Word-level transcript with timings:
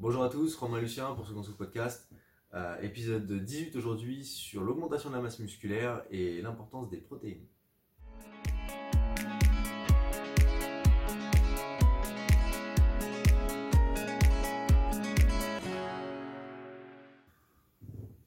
Bonjour 0.00 0.22
à 0.22 0.28
tous, 0.28 0.54
Romain 0.54 0.80
Lucien 0.80 1.12
pour 1.16 1.26
ce 1.26 1.34
Second 1.34 1.42
Podcast. 1.58 2.08
Euh, 2.54 2.80
épisode 2.82 3.26
18 3.32 3.74
aujourd'hui 3.74 4.24
sur 4.24 4.62
l'augmentation 4.62 5.10
de 5.10 5.16
la 5.16 5.20
masse 5.20 5.40
musculaire 5.40 6.04
et 6.12 6.40
l'importance 6.40 6.88
des 6.88 6.98
protéines. 6.98 7.44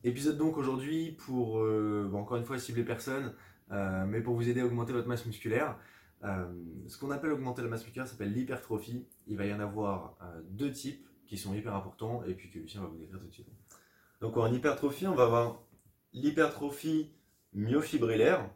Épisode 0.03 0.37
donc 0.37 0.57
aujourd'hui 0.57 1.13
pour, 1.25 1.59
euh, 1.59 2.11
encore 2.13 2.35
une 2.35 2.43
fois, 2.43 2.59
cibler 2.59 2.83
personne, 2.83 3.33
euh, 3.71 4.05
mais 4.05 4.19
pour 4.19 4.35
vous 4.35 4.49
aider 4.49 4.59
à 4.59 4.65
augmenter 4.65 4.91
votre 4.91 5.07
masse 5.07 5.25
musculaire. 5.25 5.77
Ce 6.87 6.99
qu'on 6.99 7.11
appelle 7.11 7.31
augmenter 7.31 7.61
la 7.61 7.69
masse 7.69 7.83
musculaire 7.83 8.07
s'appelle 8.07 8.33
l'hypertrophie. 8.33 9.07
Il 9.25 9.37
va 9.37 9.45
y 9.45 9.53
en 9.53 9.59
avoir 9.61 10.17
deux 10.51 10.71
types 10.71 11.07
qui 11.31 11.37
sont 11.37 11.53
hyper 11.53 11.73
importants 11.73 12.25
et 12.25 12.33
puis 12.33 12.49
que 12.49 12.59
Lucien 12.59 12.81
va 12.81 12.87
vous 12.87 12.97
décrire 12.97 13.17
tout 13.17 13.27
de 13.27 13.33
suite. 13.33 13.47
Donc 14.19 14.35
en 14.35 14.51
hypertrophie, 14.51 15.07
on 15.07 15.15
va 15.15 15.23
avoir 15.23 15.61
l'hypertrophie 16.11 17.09
myofibrillaire. 17.53 18.49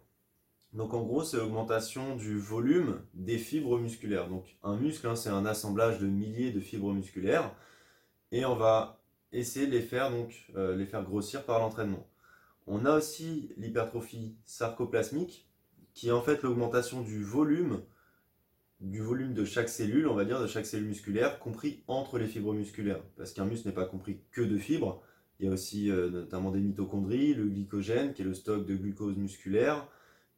Donc 0.73 0.93
en 0.93 1.01
gros, 1.03 1.23
c'est 1.23 1.37
l'augmentation 1.37 2.17
du 2.17 2.37
volume 2.37 2.99
des 3.13 3.37
fibres 3.37 3.79
musculaires. 3.79 4.27
Donc 4.27 4.57
un 4.61 4.75
muscle, 4.75 5.07
hein, 5.07 5.15
c'est 5.15 5.29
un 5.29 5.45
assemblage 5.45 5.99
de 5.99 6.07
milliers 6.07 6.51
de 6.51 6.59
fibres 6.59 6.91
musculaires. 6.91 7.55
Et 8.33 8.43
on 8.43 8.57
va 8.57 9.01
essayer 9.31 9.67
de 9.67 9.71
les 9.71 9.81
faire, 9.81 10.11
donc, 10.11 10.51
euh, 10.57 10.75
les 10.75 10.85
faire 10.85 11.03
grossir 11.03 11.45
par 11.45 11.59
l'entraînement. 11.59 12.05
On 12.67 12.83
a 12.83 12.97
aussi 12.97 13.53
l'hypertrophie 13.55 14.35
sarcoplasmique, 14.43 15.49
qui 15.93 16.09
est 16.09 16.11
en 16.11 16.21
fait 16.21 16.43
l'augmentation 16.43 17.03
du 17.03 17.23
volume, 17.23 17.83
du 18.81 19.01
volume 19.01 19.33
de 19.33 19.45
chaque 19.45 19.69
cellule, 19.69 20.07
on 20.07 20.15
va 20.15 20.25
dire, 20.25 20.41
de 20.41 20.47
chaque 20.47 20.65
cellule 20.65 20.87
musculaire, 20.87 21.39
compris 21.39 21.83
entre 21.87 22.17
les 22.17 22.27
fibres 22.27 22.53
musculaires. 22.53 23.01
Parce 23.17 23.33
qu'un 23.33 23.45
muscle 23.45 23.67
n'est 23.67 23.73
pas 23.73 23.85
compris 23.85 24.19
que 24.31 24.41
de 24.41 24.57
fibres. 24.57 25.01
Il 25.39 25.45
y 25.45 25.49
a 25.49 25.51
aussi 25.51 25.89
euh, 25.89 26.09
notamment 26.09 26.51
des 26.51 26.59
mitochondries, 26.59 27.33
le 27.33 27.45
glycogène, 27.45 28.13
qui 28.13 28.21
est 28.21 28.25
le 28.25 28.33
stock 28.33 28.65
de 28.65 28.75
glucose 28.75 29.17
musculaire, 29.17 29.87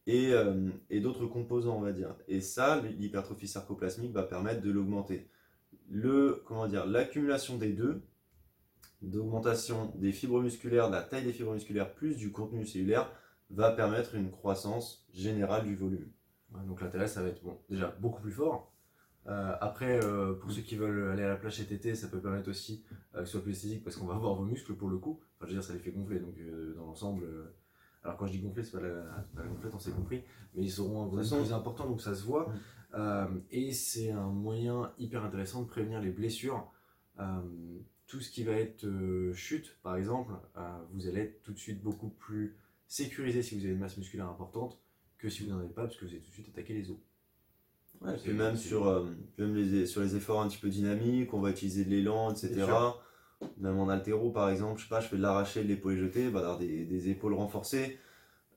et, 0.06 0.34
euh, 0.34 0.70
et 0.90 1.02
d'autres 1.02 1.26
composants, 1.26 1.78
on 1.78 1.82
va 1.82 1.92
dire. 1.92 2.16
Et 2.28 2.42
ça, 2.42 2.82
l'hypertrophie 2.82 3.48
sarcoplasmique 3.48 4.14
va 4.14 4.24
permettre 4.24 4.62
de 4.62 4.72
l'augmenter. 4.72 5.30
Le, 5.90 6.42
comment 6.46 6.68
dire, 6.68 6.86
l'accumulation 6.86 7.58
des 7.58 7.74
deux, 7.74 8.02
d'augmentation 9.02 9.92
des 9.96 10.12
fibres 10.12 10.42
musculaires, 10.42 10.88
de 10.88 10.96
la 10.96 11.02
taille 11.04 11.24
des 11.24 11.34
fibres 11.34 11.54
musculaires, 11.54 11.94
plus 11.94 12.16
du 12.16 12.32
contenu 12.32 12.66
cellulaire, 12.66 13.12
va 13.50 13.72
permettre 13.72 14.16
une 14.16 14.32
croissance 14.32 15.06
générale 15.14 15.66
du 15.66 15.76
volume. 15.76 16.10
Donc 16.68 16.82
l'intérêt, 16.82 17.08
ça 17.08 17.22
va 17.22 17.30
être 17.30 17.44
bon, 17.44 17.60
déjà 17.70 17.96
beaucoup 18.00 18.22
plus 18.22 18.32
fort. 18.32 18.74
Euh, 19.28 19.56
après, 19.60 20.04
euh, 20.04 20.34
pour 20.34 20.52
ceux 20.52 20.62
qui 20.62 20.78
veulent 20.78 21.12
aller 21.12 21.24
à 21.24 21.28
la 21.28 21.36
plage 21.36 21.58
cet 21.58 21.72
été, 21.72 21.96
ça 21.96 22.08
peut 22.08 22.22
permettre 22.22 22.50
aussi 22.50 22.86
euh, 23.14 23.20
que 23.20 23.26
ce 23.26 23.34
soit 23.34 23.42
plus 23.42 23.52
esthétique 23.52 23.84
parce 23.84 23.98
qu'on 23.98 24.06
va 24.06 24.16
voir 24.16 24.36
vos 24.36 24.46
muscles 24.46 24.74
pour 24.76 24.90
le 24.90 24.98
coup. 24.98 25.20
Enfin, 25.36 25.48
je 25.48 25.56
veux 25.56 25.60
dire, 25.60 25.64
ça 25.64 25.74
les 25.74 25.80
fait 25.80 25.92
gonfler. 25.92 26.20
Donc, 26.20 26.36
dans 26.76 26.86
l'ensemble, 26.86 27.26
alors 28.04 28.18
quand 28.18 28.26
je 28.26 28.34
dis 28.34 28.40
gonfler, 28.40 28.64
c'est 28.64 28.72
pas 28.72 28.82
la, 28.82 29.04
pas 29.36 29.44
la 29.44 29.48
gonflette, 29.48 29.74
on 29.74 29.80
s'est 29.80 29.92
compris, 29.92 30.24
mais 30.56 30.64
ils 30.64 30.72
seront 30.72 31.10
plus 31.10 31.54
importants 31.54 31.88
donc 31.88 32.02
ça 32.02 32.16
se 32.16 32.24
voit. 32.24 32.52
et 33.52 33.72
c'est 33.74 34.12
un 34.12 34.28
moyen 34.28 34.94
hyper 34.98 35.24
intéressant 35.26 35.64
de 35.64 35.68
prévenir 35.68 36.00
les 36.00 36.12
blessures 36.12 36.72
tout 38.08 38.22
ce 38.22 38.32
qui 38.32 38.46
va 38.46 38.54
être 38.54 38.88
chute, 39.34 39.78
par 39.84 39.98
exemple, 39.98 40.32
vous 40.94 41.08
allez 41.08 41.22
être 41.22 41.44
tout 41.44 41.52
de 41.52 41.60
suite 41.60 41.84
beaucoup 41.84 42.10
plus 42.10 42.56
sécurisé 42.88 43.44
si 43.44 43.56
vous 43.56 43.66
avez 43.66 43.74
une 43.74 43.80
masse 43.80 43.98
musculaire 43.98 44.30
importante 44.30 44.80
que 45.18 45.30
si 45.30 45.44
vous 45.44 45.52
n'en 45.52 45.60
avez 45.60 45.70
pas, 45.70 45.84
parce 45.84 45.96
que 45.96 46.06
vous 46.06 46.12
allez 46.12 46.22
tout 46.22 46.30
de 46.30 46.34
suite 46.34 46.50
attaquer 46.50 46.74
les 46.74 46.90
os. 46.92 46.98
Ouais, 48.02 48.16
et 48.26 48.34
même 48.34 48.56
sur, 48.56 48.88
euh, 48.88 49.06
même 49.38 49.56
les, 49.56 49.86
sur 49.88 50.02
les 50.02 50.16
efforts 50.16 50.42
un 50.42 50.48
petit 50.48 50.60
peu 50.60 50.70
dynamiques, 50.70 51.34
on 51.34 51.42
va 51.42 51.50
utiliser 51.50 51.84
de 51.84 51.90
l'élan, 51.90 52.32
etc. 52.32 52.66
Même 53.58 53.80
en 53.80 53.90
altéro, 53.90 54.32
par 54.32 54.50
exemple, 54.50 54.80
je 54.80 54.84
sais 54.84 54.90
pas, 54.90 55.00
je 55.00 55.08
fais 55.08 55.18
de 55.18 55.22
l'arraché, 55.22 55.64
de 55.64 55.68
l'épaule 55.68 55.98
jeté, 55.98 56.30
bah, 56.30 56.58
des, 56.60 56.86
des, 56.86 57.10
épaules 57.10 57.34
renforcées. 57.34 58.00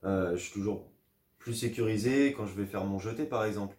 je 0.03 0.35
suis 0.37 0.53
toujours 0.53 0.91
plus 1.39 1.53
sécurisé 1.53 2.33
quand 2.33 2.45
je 2.45 2.55
vais 2.55 2.65
faire 2.65 2.85
mon 2.85 2.99
jeté, 2.99 3.25
par 3.25 3.45
exemple. 3.45 3.75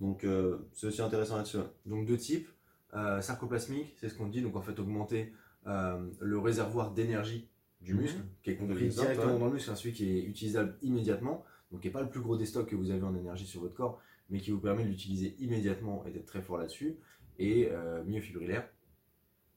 Donc, 0.00 0.26
c'est 0.72 0.86
aussi 0.86 1.02
intéressant 1.02 1.36
là-dessus. 1.36 1.58
Donc, 1.86 2.06
deux 2.06 2.16
types 2.16 2.48
euh, 2.94 3.20
sarcoplasmique, 3.20 3.94
c'est 4.00 4.08
ce 4.08 4.14
qu'on 4.14 4.28
dit, 4.28 4.40
donc 4.40 4.56
en 4.56 4.62
fait 4.62 4.78
augmenter 4.78 5.32
euh, 5.66 5.98
le 6.20 6.38
réservoir 6.38 6.92
d'énergie 6.92 7.48
du 7.82 7.92
mhm. 7.92 8.00
muscle, 8.00 8.20
qui 8.42 8.50
est 8.50 8.56
compris 8.56 8.88
directement 8.88 9.38
dans 9.38 9.46
le 9.46 9.52
muscle, 9.52 9.70
hein, 9.70 9.76
celui 9.76 9.92
qui 9.92 10.08
est 10.08 10.22
utilisable 10.22 10.78
immédiatement, 10.82 11.44
donc 11.70 11.80
qui 11.80 11.88
n'est 11.88 11.92
pas 11.92 12.02
le 12.02 12.08
plus 12.08 12.20
gros 12.20 12.36
des 12.36 12.46
stocks 12.46 12.68
que 12.68 12.76
vous 12.76 12.90
avez 12.90 13.02
en 13.02 13.14
énergie 13.14 13.46
sur 13.46 13.60
votre 13.60 13.74
corps, 13.74 14.00
mais 14.30 14.40
qui 14.40 14.50
vous 14.50 14.60
permet 14.60 14.84
de 14.84 14.88
l'utiliser 14.88 15.36
immédiatement 15.38 16.04
et 16.06 16.10
d'être 16.10 16.26
très 16.26 16.42
fort 16.42 16.58
là-dessus, 16.58 16.96
et 17.38 17.68
euh, 17.70 18.02
myofibrillaire. 18.04 18.68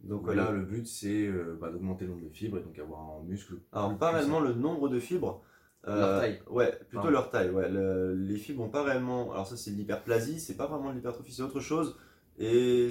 Donc 0.02 0.34
là, 0.34 0.52
le 0.52 0.62
but 0.62 0.88
c'est 0.88 1.28
euh, 1.28 1.58
bah, 1.60 1.70
d'augmenter 1.70 2.06
le 2.06 2.12
nombre 2.12 2.24
de 2.24 2.30
fibres 2.30 2.58
et 2.58 2.62
donc 2.62 2.78
avoir 2.80 3.02
un 3.02 3.24
muscle. 3.24 3.56
Alors, 3.72 3.96
pas 3.98 4.12
réellement 4.12 4.40
le 4.40 4.54
nombre 4.54 4.90
de 4.90 5.00
fibres. 5.00 5.44
leur 5.86 6.20
taille. 6.20 6.42
Ouais, 6.50 6.72
plutôt 6.90 7.10
leur 7.10 7.30
taille. 7.30 7.50
Ouais. 7.52 7.70
les 7.70 8.38
fibres 8.38 8.64
ont 8.64 8.70
pas 8.70 8.84
réellement. 8.84 9.32
Alors, 9.32 9.48
ça, 9.48 9.58
c'est 9.58 9.72
de 9.72 9.78
l'hyperplasie, 9.78 10.40
c'est 10.40 10.58
pas 10.58 10.68
vraiment 10.68 10.90
de 10.90 10.96
l'hypertrophie, 10.96 11.34
c'est 11.34 11.44
autre 11.44 11.60
chose. 11.60 11.98
Et 12.40 12.90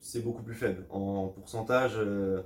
c'est 0.00 0.20
beaucoup 0.20 0.42
plus 0.42 0.54
faible. 0.54 0.84
En 0.90 1.28
pourcentage, 1.28 1.94
euh, 1.96 2.42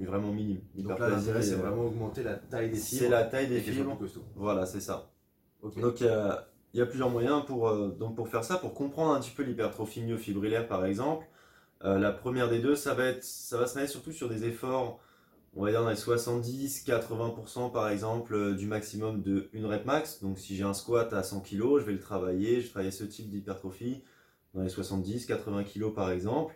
est 0.00 0.04
vraiment 0.04 0.32
minime. 0.32 0.60
Donc 0.74 0.98
là, 0.98 1.20
c'est 1.20 1.54
vraiment 1.54 1.84
augmenter 1.84 2.22
la 2.22 2.34
taille 2.34 2.70
des 2.70 2.76
fibres. 2.76 3.02
C'est 3.02 3.08
la 3.08 3.24
taille 3.24 3.48
des 3.48 3.60
fibres. 3.60 3.96
Voilà, 4.34 4.66
c'est 4.66 4.80
ça. 4.80 5.13
Donc 5.76 6.00
il 6.00 6.06
y, 6.74 6.80
a 6.80 6.86
plusieurs 6.86 7.10
moyens 7.10 7.44
pour, 7.46 7.68
euh, 7.68 7.88
donc 7.98 8.16
pour 8.16 8.28
faire 8.28 8.44
ça, 8.44 8.56
pour 8.56 8.74
comprendre 8.74 9.12
un 9.12 9.20
petit 9.20 9.30
peu 9.30 9.42
l'hypertrophie 9.42 10.02
myofibrillaire 10.02 10.68
par 10.68 10.84
exemple. 10.84 11.26
Euh, 11.84 11.98
la 11.98 12.12
première 12.12 12.48
des 12.48 12.60
deux, 12.60 12.76
ça 12.76 12.94
va, 12.94 13.06
être, 13.06 13.24
ça 13.24 13.58
va 13.58 13.66
se 13.66 13.78
mettre 13.78 13.90
surtout 13.90 14.12
sur 14.12 14.28
des 14.28 14.44
efforts, 14.44 15.00
on 15.56 15.64
va 15.64 15.70
dire 15.70 15.82
dans 15.82 15.90
les 15.90 15.96
70-80% 15.96 17.72
par 17.72 17.88
exemple 17.88 18.54
du 18.56 18.66
maximum 18.66 19.22
de 19.22 19.48
une 19.52 19.66
rep 19.66 19.84
max. 19.84 20.22
Donc 20.22 20.38
si 20.38 20.56
j'ai 20.56 20.64
un 20.64 20.74
squat 20.74 21.12
à 21.12 21.22
100 21.22 21.40
kg, 21.40 21.78
je 21.78 21.84
vais 21.84 21.92
le 21.92 22.00
travailler, 22.00 22.60
je 22.60 22.66
vais 22.66 22.70
travailler 22.70 22.90
ce 22.90 23.04
type 23.04 23.28
d'hypertrophie 23.30 24.02
dans 24.54 24.62
les 24.62 24.70
70-80 24.70 25.64
kg 25.64 25.94
par 25.94 26.10
exemple. 26.10 26.54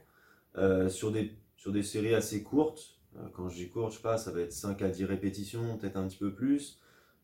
Euh, 0.58 0.88
sur, 0.88 1.12
des, 1.12 1.36
sur 1.56 1.72
des 1.72 1.82
séries 1.84 2.14
assez 2.14 2.42
courtes. 2.42 2.98
Euh, 3.16 3.28
quand 3.32 3.48
je 3.48 3.56
dis 3.56 3.68
court, 3.68 3.90
je 3.90 3.96
sais 3.96 4.02
pas, 4.02 4.18
ça 4.18 4.32
va 4.32 4.40
être 4.40 4.52
5 4.52 4.82
à 4.82 4.88
10 4.88 5.04
répétitions, 5.04 5.76
peut-être 5.76 5.96
un 5.96 6.08
petit 6.08 6.16
peu 6.16 6.34
plus. 6.34 6.80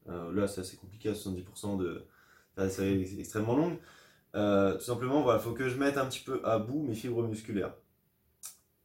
Euh, 0.09 0.33
là, 0.33 0.47
c'est 0.47 0.61
assez 0.61 0.77
compliqué 0.77 1.09
à 1.09 1.13
70% 1.13 1.79
de 1.79 2.05
la 2.57 2.69
série 2.69 3.19
extrêmement 3.19 3.57
longue. 3.57 3.79
tout 4.33 4.85
simplement, 4.85 5.21
il 5.21 5.25
voilà, 5.25 5.39
faut 5.39 5.53
que 5.53 5.69
je 5.69 5.77
mette 5.77 5.99
un 5.99 6.07
petit 6.07 6.21
peu 6.21 6.41
à 6.45 6.59
bout 6.59 6.83
mes 6.83 6.95
fibres 6.95 7.27
musculaires. 7.27 7.75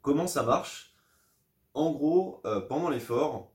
Comment 0.02 0.28
ça 0.28 0.44
marche? 0.44 0.96
En 1.74 1.92
gros, 1.92 2.42
pendant 2.68 2.90
l'effort, 2.90 3.52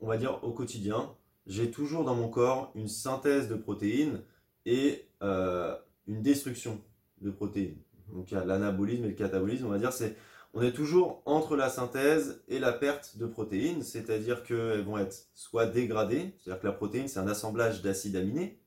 on 0.00 0.06
va 0.06 0.16
dire 0.16 0.42
au 0.44 0.52
quotidien, 0.52 1.14
j'ai 1.46 1.70
toujours 1.70 2.04
dans 2.04 2.14
mon 2.14 2.28
corps 2.28 2.72
une 2.74 2.88
synthèse 2.88 3.48
de 3.48 3.54
protéines 3.54 4.22
et 4.64 5.08
une 5.20 6.22
destruction 6.22 6.80
de 7.20 7.30
protéines. 7.30 7.76
Donc 8.12 8.30
il 8.30 8.34
y 8.34 8.36
a 8.38 8.44
l'anabolisme 8.44 9.04
et 9.04 9.08
le 9.08 9.14
catabolisme, 9.14 9.66
on 9.66 9.70
va 9.70 9.78
dire, 9.78 9.92
c'est 9.92 10.16
on 10.54 10.62
est 10.62 10.72
toujours 10.72 11.22
entre 11.26 11.56
la 11.56 11.68
synthèse 11.68 12.42
et 12.48 12.58
la 12.58 12.72
perte 12.72 13.18
de 13.18 13.26
protéines, 13.26 13.82
c'est-à-dire 13.82 14.42
qu'elles 14.42 14.82
vont 14.82 14.98
être 14.98 15.26
soit 15.34 15.66
dégradées, 15.66 16.34
c'est-à-dire 16.38 16.60
que 16.60 16.66
la 16.66 16.72
protéine 16.72 17.08
c'est 17.08 17.20
un 17.20 17.28
assemblage 17.28 17.82
d'acides 17.82 18.16
aminés. 18.16 18.58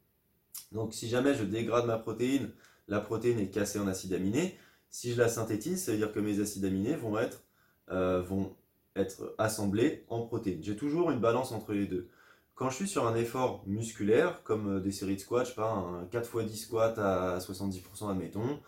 Donc 0.72 0.94
si 0.94 1.10
jamais 1.10 1.34
je 1.34 1.44
dégrade 1.44 1.86
ma 1.86 1.98
protéine, 1.98 2.52
la 2.88 3.00
protéine 3.00 3.40
est 3.40 3.50
cassée 3.50 3.80
en 3.80 3.88
acides 3.88 4.14
aminés. 4.14 4.58
Si 4.90 5.14
je 5.14 5.18
la 5.18 5.30
synthétise, 5.30 5.84
ça 5.84 5.92
veut 5.92 5.98
dire 5.98 6.12
que 6.12 6.20
mes 6.20 6.40
acides 6.40 6.66
aminés 6.66 6.96
vont 6.96 7.18
être, 7.18 7.44
euh, 7.90 8.22
vont 8.22 8.56
être 8.96 9.34
assemblés 9.38 10.06
en 10.10 10.22
protéines. 10.22 10.64
J'ai 10.64 10.76
toujours 10.76 11.12
une 11.12 11.20
balance 11.20 11.52
entre 11.52 11.74
les 11.74 11.88
deux. 11.88 12.10
Quand 12.56 12.70
je 12.70 12.76
suis 12.76 12.88
sur 12.88 13.08
un 13.08 13.16
effort 13.16 13.64
musculaire, 13.66 14.44
comme 14.44 14.78
euh, 14.78 14.80
des 14.80 14.92
séries 14.92 15.16
de 15.16 15.22
squats, 15.22 15.46
je 15.46 15.50
sais 15.50 15.56
pas, 15.56 15.72
un 15.72 16.04
4x10 16.06 16.56
squat 16.58 17.00
à 17.00 17.40
70% 17.40 18.12
admettons, 18.12 18.60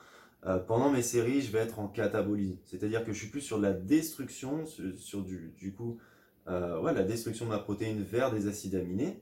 euh, 0.45 0.59
pendant 0.59 0.89
mes 0.89 1.01
séries, 1.01 1.41
je 1.41 1.51
vais 1.51 1.59
être 1.59 1.79
en 1.79 1.87
catabolisme. 1.87 2.57
C'est-à-dire 2.65 3.05
que 3.05 3.13
je 3.13 3.19
suis 3.19 3.29
plus 3.29 3.41
sur 3.41 3.59
la 3.59 3.71
destruction, 3.71 4.65
sur, 4.97 5.23
du, 5.23 5.53
du, 5.57 5.73
coup, 5.73 5.99
euh, 6.47 6.79
ouais, 6.81 6.93
la 6.93 7.03
destruction 7.03 7.45
de 7.45 7.51
ma 7.51 7.59
protéine 7.59 8.03
vers 8.03 8.31
des 8.31 8.47
acides 8.47 8.75
aminés. 8.75 9.21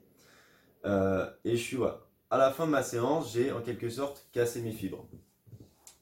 Euh, 0.84 1.30
et 1.44 1.56
je 1.56 1.62
suis, 1.62 1.78
à 2.30 2.38
la 2.38 2.50
fin 2.50 2.66
de 2.66 2.72
ma 2.72 2.82
séance, 2.82 3.32
j'ai 3.32 3.52
en 3.52 3.60
quelque 3.60 3.88
sorte 3.88 4.26
cassé 4.32 4.62
mes 4.62 4.72
fibres. 4.72 5.06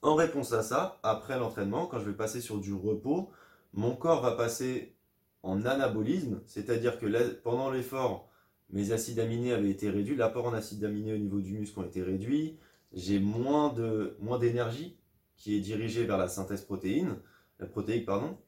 En 0.01 0.15
réponse 0.15 0.55
à 0.55 0.63
ça, 0.63 0.99
après 1.03 1.39
l'entraînement, 1.39 1.87
quand 1.87 1.99
je 1.99 2.07
vais 2.07 2.17
passer 2.17 2.41
sur 2.41 2.59
du 2.59 2.73
repos, 2.73 3.31
mon 3.75 3.95
corps 3.95 4.23
va 4.23 4.33
passer 4.33 4.95
en 5.43 5.67
anabolisme, 5.67 6.41
c'est-à-dire 6.47 6.99
que 6.99 7.07
pendant 7.43 7.71
l'effort, 7.71 8.31
mes 8.71 8.93
acides 8.93 9.19
aminés 9.19 9.53
avaient 9.53 9.71
été 9.71 9.91
réduits, 9.91 10.17
l'apport 10.17 10.47
en 10.47 10.55
acides 10.55 10.85
aminés 10.85 11.13
au 11.13 11.19
niveau 11.19 11.41
du 11.41 11.53
muscle 11.53 11.81
a 11.81 11.87
été 11.87 12.03
réduit, 12.03 12.59
j'ai 12.93 13.19
moins 13.19 13.73
de 13.73 14.17
moins 14.21 14.39
d'énergie 14.39 14.97
qui 15.41 15.57
est 15.57 15.61
dirigé 15.61 16.05
vers 16.05 16.19
la 16.19 16.29
synthèse 16.29 16.63
protéine, 16.63 17.17
la 17.59 17.67
protéique, 17.67 18.05
pardon. 18.05 18.39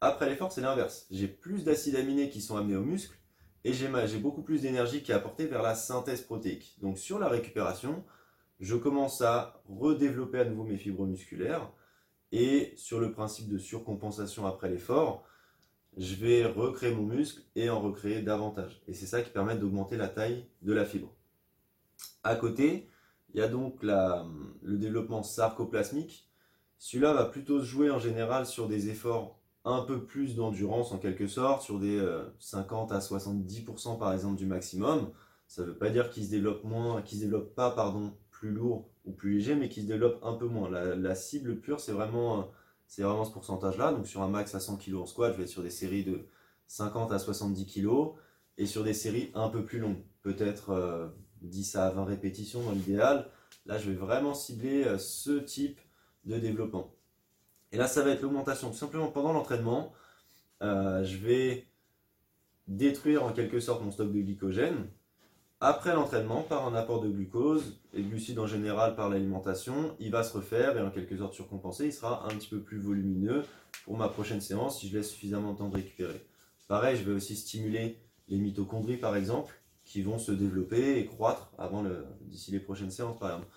Après 0.00 0.28
l'effort, 0.28 0.50
c'est 0.50 0.62
l'inverse. 0.62 1.06
J'ai 1.10 1.28
plus 1.28 1.62
d'acides 1.62 1.94
aminés 1.94 2.30
qui 2.30 2.40
sont 2.40 2.56
amenés 2.56 2.76
au 2.76 2.82
muscle 2.82 3.16
et 3.64 3.72
j'ai 3.72 4.18
beaucoup 4.18 4.42
plus 4.42 4.62
d'énergie 4.62 5.02
qui 5.02 5.12
est 5.12 5.14
apportée 5.14 5.46
vers 5.46 5.62
la 5.62 5.74
synthèse 5.74 6.22
protéique. 6.22 6.78
Donc 6.80 6.98
sur 6.98 7.18
la 7.18 7.28
récupération, 7.28 8.02
je 8.60 8.76
commence 8.76 9.20
à 9.20 9.62
redévelopper 9.68 10.40
à 10.40 10.44
nouveau 10.46 10.64
mes 10.64 10.78
fibres 10.78 11.06
musculaires 11.06 11.70
Et 12.32 12.72
sur 12.76 12.98
le 12.98 13.12
principe 13.12 13.48
de 13.48 13.58
surcompensation 13.58 14.46
après 14.46 14.70
l'effort, 14.70 15.24
je 15.98 16.14
vais 16.14 16.46
recréer 16.46 16.94
mon 16.94 17.02
muscle 17.02 17.42
et 17.56 17.68
en 17.68 17.80
recréer 17.80 18.22
davantage. 18.22 18.80
Et 18.86 18.94
c'est 18.94 19.06
ça 19.06 19.20
qui 19.20 19.30
permet 19.30 19.56
d'augmenter 19.56 19.96
la 19.96 20.08
taille 20.08 20.46
de 20.62 20.72
la 20.72 20.86
fibre. 20.86 21.14
À 22.22 22.36
côté, 22.36 22.88
il 23.34 23.40
y 23.40 23.42
a 23.42 23.48
donc 23.48 23.82
le 23.82 24.76
développement 24.78 25.22
sarcoplasmique. 25.22 26.27
Celui-là 26.78 27.12
va 27.12 27.24
plutôt 27.24 27.60
se 27.60 27.64
jouer 27.64 27.90
en 27.90 27.98
général 27.98 28.46
sur 28.46 28.68
des 28.68 28.88
efforts 28.88 29.38
un 29.64 29.82
peu 29.82 30.04
plus 30.04 30.34
d'endurance 30.34 30.92
en 30.92 30.98
quelque 30.98 31.26
sorte, 31.26 31.62
sur 31.62 31.78
des 31.78 32.00
50 32.38 32.92
euh, 32.92 32.94
à 32.94 32.98
70% 33.00 33.98
par 33.98 34.12
exemple 34.12 34.36
du 34.36 34.46
maximum. 34.46 35.10
Ça 35.46 35.62
ne 35.62 35.68
veut 35.68 35.78
pas 35.78 35.90
dire 35.90 36.10
qu'il 36.10 36.24
se 36.24 36.30
développe 36.30 36.64
moins, 36.64 37.02
qu'il 37.02 37.18
se 37.18 37.24
développe 37.24 37.54
pas 37.54 37.70
pardon, 37.70 38.14
plus 38.30 38.50
lourd 38.50 38.88
ou 39.04 39.12
plus 39.12 39.38
léger, 39.38 39.54
mais 39.54 39.68
qu'il 39.68 39.82
se 39.82 39.88
développe 39.88 40.20
un 40.22 40.34
peu 40.34 40.46
moins. 40.46 40.70
La, 40.70 41.14
cible 41.14 41.58
pure, 41.60 41.80
c'est 41.80 41.92
vraiment, 41.92 42.50
c'est 42.86 43.02
vraiment 43.02 43.24
ce 43.24 43.32
pourcentage-là. 43.32 43.92
Donc 43.92 44.06
sur 44.06 44.22
un 44.22 44.28
max 44.28 44.54
à 44.54 44.60
100 44.60 44.76
kg 44.76 44.96
en 44.96 45.06
squat, 45.06 45.32
je 45.32 45.38
vais 45.38 45.44
être 45.44 45.50
sur 45.50 45.62
des 45.62 45.70
séries 45.70 46.04
de 46.04 46.26
50 46.68 47.12
à 47.12 47.18
70 47.18 47.66
kg 47.66 47.88
et 48.58 48.66
sur 48.66 48.84
des 48.84 48.94
séries 48.94 49.30
un 49.34 49.48
peu 49.48 49.64
plus 49.64 49.78
longues, 49.78 50.02
peut-être 50.22 51.10
10 51.42 51.76
euh, 51.76 51.80
à 51.80 51.90
20 51.90 52.04
répétitions 52.04 52.62
dans 52.62 52.72
l'idéal. 52.72 53.28
Là, 53.66 53.78
je 53.78 53.90
vais 53.90 53.96
vraiment 53.96 54.34
cibler 54.34 54.84
euh, 54.84 54.98
ce 54.98 55.38
type 55.38 55.80
de 56.28 56.38
développement. 56.38 56.92
Et 57.72 57.76
là, 57.76 57.86
ça 57.86 58.02
va 58.02 58.10
être 58.10 58.22
l'augmentation 58.22 58.70
tout 58.70 58.76
simplement 58.76 59.08
pendant 59.08 59.32
l'entraînement. 59.32 59.92
Euh, 60.62 61.04
je 61.04 61.16
vais 61.16 61.66
détruire 62.66 63.24
en 63.24 63.32
quelque 63.32 63.60
sorte 63.60 63.82
mon 63.82 63.90
stock 63.90 64.12
de 64.12 64.20
glycogène 64.20 64.86
après 65.60 65.94
l'entraînement 65.94 66.42
par 66.42 66.66
un 66.66 66.74
apport 66.74 67.00
de 67.00 67.08
glucose 67.08 67.80
et 67.92 68.02
de 68.02 68.08
glucides 68.08 68.38
en 68.38 68.46
général 68.46 68.94
par 68.94 69.08
l'alimentation. 69.08 69.96
Il 69.98 70.12
va 70.12 70.22
se 70.22 70.36
refaire 70.36 70.76
et 70.76 70.82
en 70.82 70.90
quelque 70.90 71.16
sorte 71.16 71.34
surcompenser. 71.34 71.86
Il 71.86 71.92
sera 71.92 72.26
un 72.26 72.28
petit 72.28 72.48
peu 72.48 72.60
plus 72.60 72.78
volumineux 72.78 73.44
pour 73.84 73.96
ma 73.96 74.08
prochaine 74.08 74.40
séance 74.40 74.80
si 74.80 74.88
je 74.88 74.96
laisse 74.96 75.10
suffisamment 75.10 75.52
de 75.52 75.58
temps 75.58 75.68
de 75.68 75.76
récupérer. 75.76 76.24
Pareil, 76.68 76.96
je 76.96 77.02
vais 77.02 77.12
aussi 77.12 77.34
stimuler 77.34 77.98
les 78.28 78.36
mitochondries 78.36 78.98
par 78.98 79.16
exemple 79.16 79.54
qui 79.84 80.02
vont 80.02 80.18
se 80.18 80.32
développer 80.32 80.98
et 80.98 81.06
croître 81.06 81.50
avant 81.56 81.82
le, 81.82 82.04
d'ici 82.20 82.50
les 82.50 82.60
prochaines 82.60 82.90
séances 82.90 83.18
par 83.18 83.30
exemple. 83.30 83.48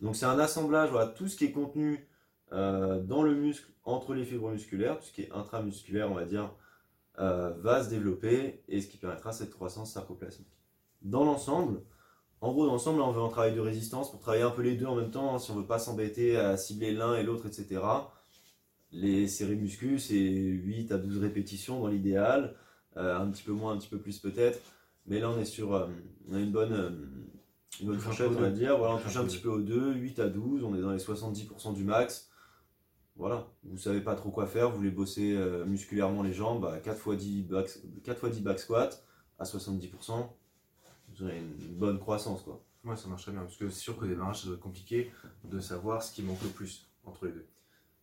Donc 0.00 0.16
c'est 0.16 0.26
un 0.26 0.38
assemblage, 0.38 0.90
voilà, 0.90 1.08
tout 1.08 1.28
ce 1.28 1.36
qui 1.36 1.46
est 1.46 1.52
contenu 1.52 2.06
euh, 2.52 3.00
dans 3.00 3.22
le 3.22 3.34
muscle, 3.34 3.68
entre 3.84 4.14
les 4.14 4.24
fibres 4.24 4.50
musculaires, 4.50 4.98
tout 4.98 5.06
ce 5.06 5.12
qui 5.12 5.22
est 5.22 5.32
intramusculaire, 5.32 6.10
on 6.10 6.14
va 6.14 6.24
dire, 6.24 6.54
euh, 7.18 7.50
va 7.60 7.82
se 7.82 7.90
développer 7.90 8.62
et 8.68 8.80
ce 8.80 8.88
qui 8.88 8.98
permettra 8.98 9.32
cette 9.32 9.50
croissance 9.50 9.92
sarcoplasmique. 9.92 10.52
Dans 11.02 11.24
l'ensemble, 11.24 11.82
en 12.40 12.52
gros, 12.52 12.66
dans 12.66 12.72
l'ensemble, 12.72 13.00
on 13.00 13.10
veut 13.10 13.22
un 13.22 13.28
travail 13.28 13.54
de 13.54 13.60
résistance 13.60 14.10
pour 14.10 14.20
travailler 14.20 14.42
un 14.42 14.50
peu 14.50 14.62
les 14.62 14.76
deux 14.76 14.86
en 14.86 14.96
même 14.96 15.10
temps, 15.10 15.34
hein, 15.34 15.38
si 15.38 15.50
on 15.50 15.54
ne 15.54 15.60
veut 15.60 15.66
pas 15.66 15.78
s'embêter 15.78 16.36
à 16.36 16.56
cibler 16.56 16.92
l'un 16.92 17.14
et 17.16 17.22
l'autre, 17.22 17.46
etc. 17.46 17.80
Les 18.92 19.26
séries 19.28 19.56
muscu, 19.56 19.98
c'est 19.98 20.14
8 20.14 20.92
à 20.92 20.98
12 20.98 21.18
répétitions 21.18 21.80
dans 21.80 21.88
l'idéal, 21.88 22.54
euh, 22.98 23.18
un 23.18 23.30
petit 23.30 23.42
peu 23.42 23.52
moins, 23.52 23.72
un 23.72 23.78
petit 23.78 23.88
peu 23.88 23.98
plus 23.98 24.18
peut-être, 24.18 24.60
mais 25.06 25.18
là 25.18 25.30
on 25.30 25.38
est 25.38 25.46
sur 25.46 25.70
on 26.28 26.34
a 26.34 26.38
une 26.38 26.52
bonne, 26.52 26.98
une 27.80 27.86
bonne 27.86 27.98
fourchette, 27.98 28.28
on 28.28 28.40
va 28.40 28.50
dire. 28.50 28.76
Voilà, 28.76 28.96
on 28.96 28.98
touche 28.98 29.16
un 29.16 29.24
petit 29.24 29.38
peu 29.38 29.48
aux 29.48 29.62
2, 29.62 29.94
8 29.94 30.18
à 30.18 30.28
12, 30.28 30.64
on 30.64 30.74
est 30.76 30.82
dans 30.82 30.92
les 30.92 30.98
70% 30.98 31.72
du 31.72 31.84
max 31.84 32.31
voilà, 33.16 33.48
vous 33.64 33.78
savez 33.78 34.00
pas 34.00 34.14
trop 34.14 34.30
quoi 34.30 34.46
faire, 34.46 34.70
vous 34.70 34.78
voulez 34.78 34.90
bosser 34.90 35.34
euh, 35.34 35.64
musculairement 35.64 36.22
les 36.22 36.32
jambes, 36.32 36.80
4 36.82 37.14
x 37.14 37.22
10 37.22 37.42
back, 37.42 37.68
4 38.04 38.28
10 38.28 38.40
back 38.40 38.58
squat 38.58 39.04
à 39.38 39.44
70%, 39.44 40.26
vous 41.08 41.22
aurez 41.22 41.38
une 41.38 41.74
bonne 41.76 41.98
croissance 41.98 42.42
quoi. 42.42 42.62
Ouais, 42.84 42.96
ça 42.96 43.08
marche 43.08 43.22
très 43.22 43.32
bien, 43.32 43.42
parce 43.42 43.56
que 43.56 43.68
c'est 43.68 43.78
sûr 43.78 43.96
qu'au 43.96 44.06
démarrage, 44.06 44.40
ça 44.40 44.46
doit 44.46 44.56
être 44.56 44.62
compliqué 44.62 45.12
de 45.44 45.60
savoir 45.60 46.02
ce 46.02 46.12
qui 46.12 46.22
manque 46.22 46.42
le 46.42 46.48
plus 46.48 46.88
entre 47.04 47.26
les 47.26 47.32
deux. 47.32 47.46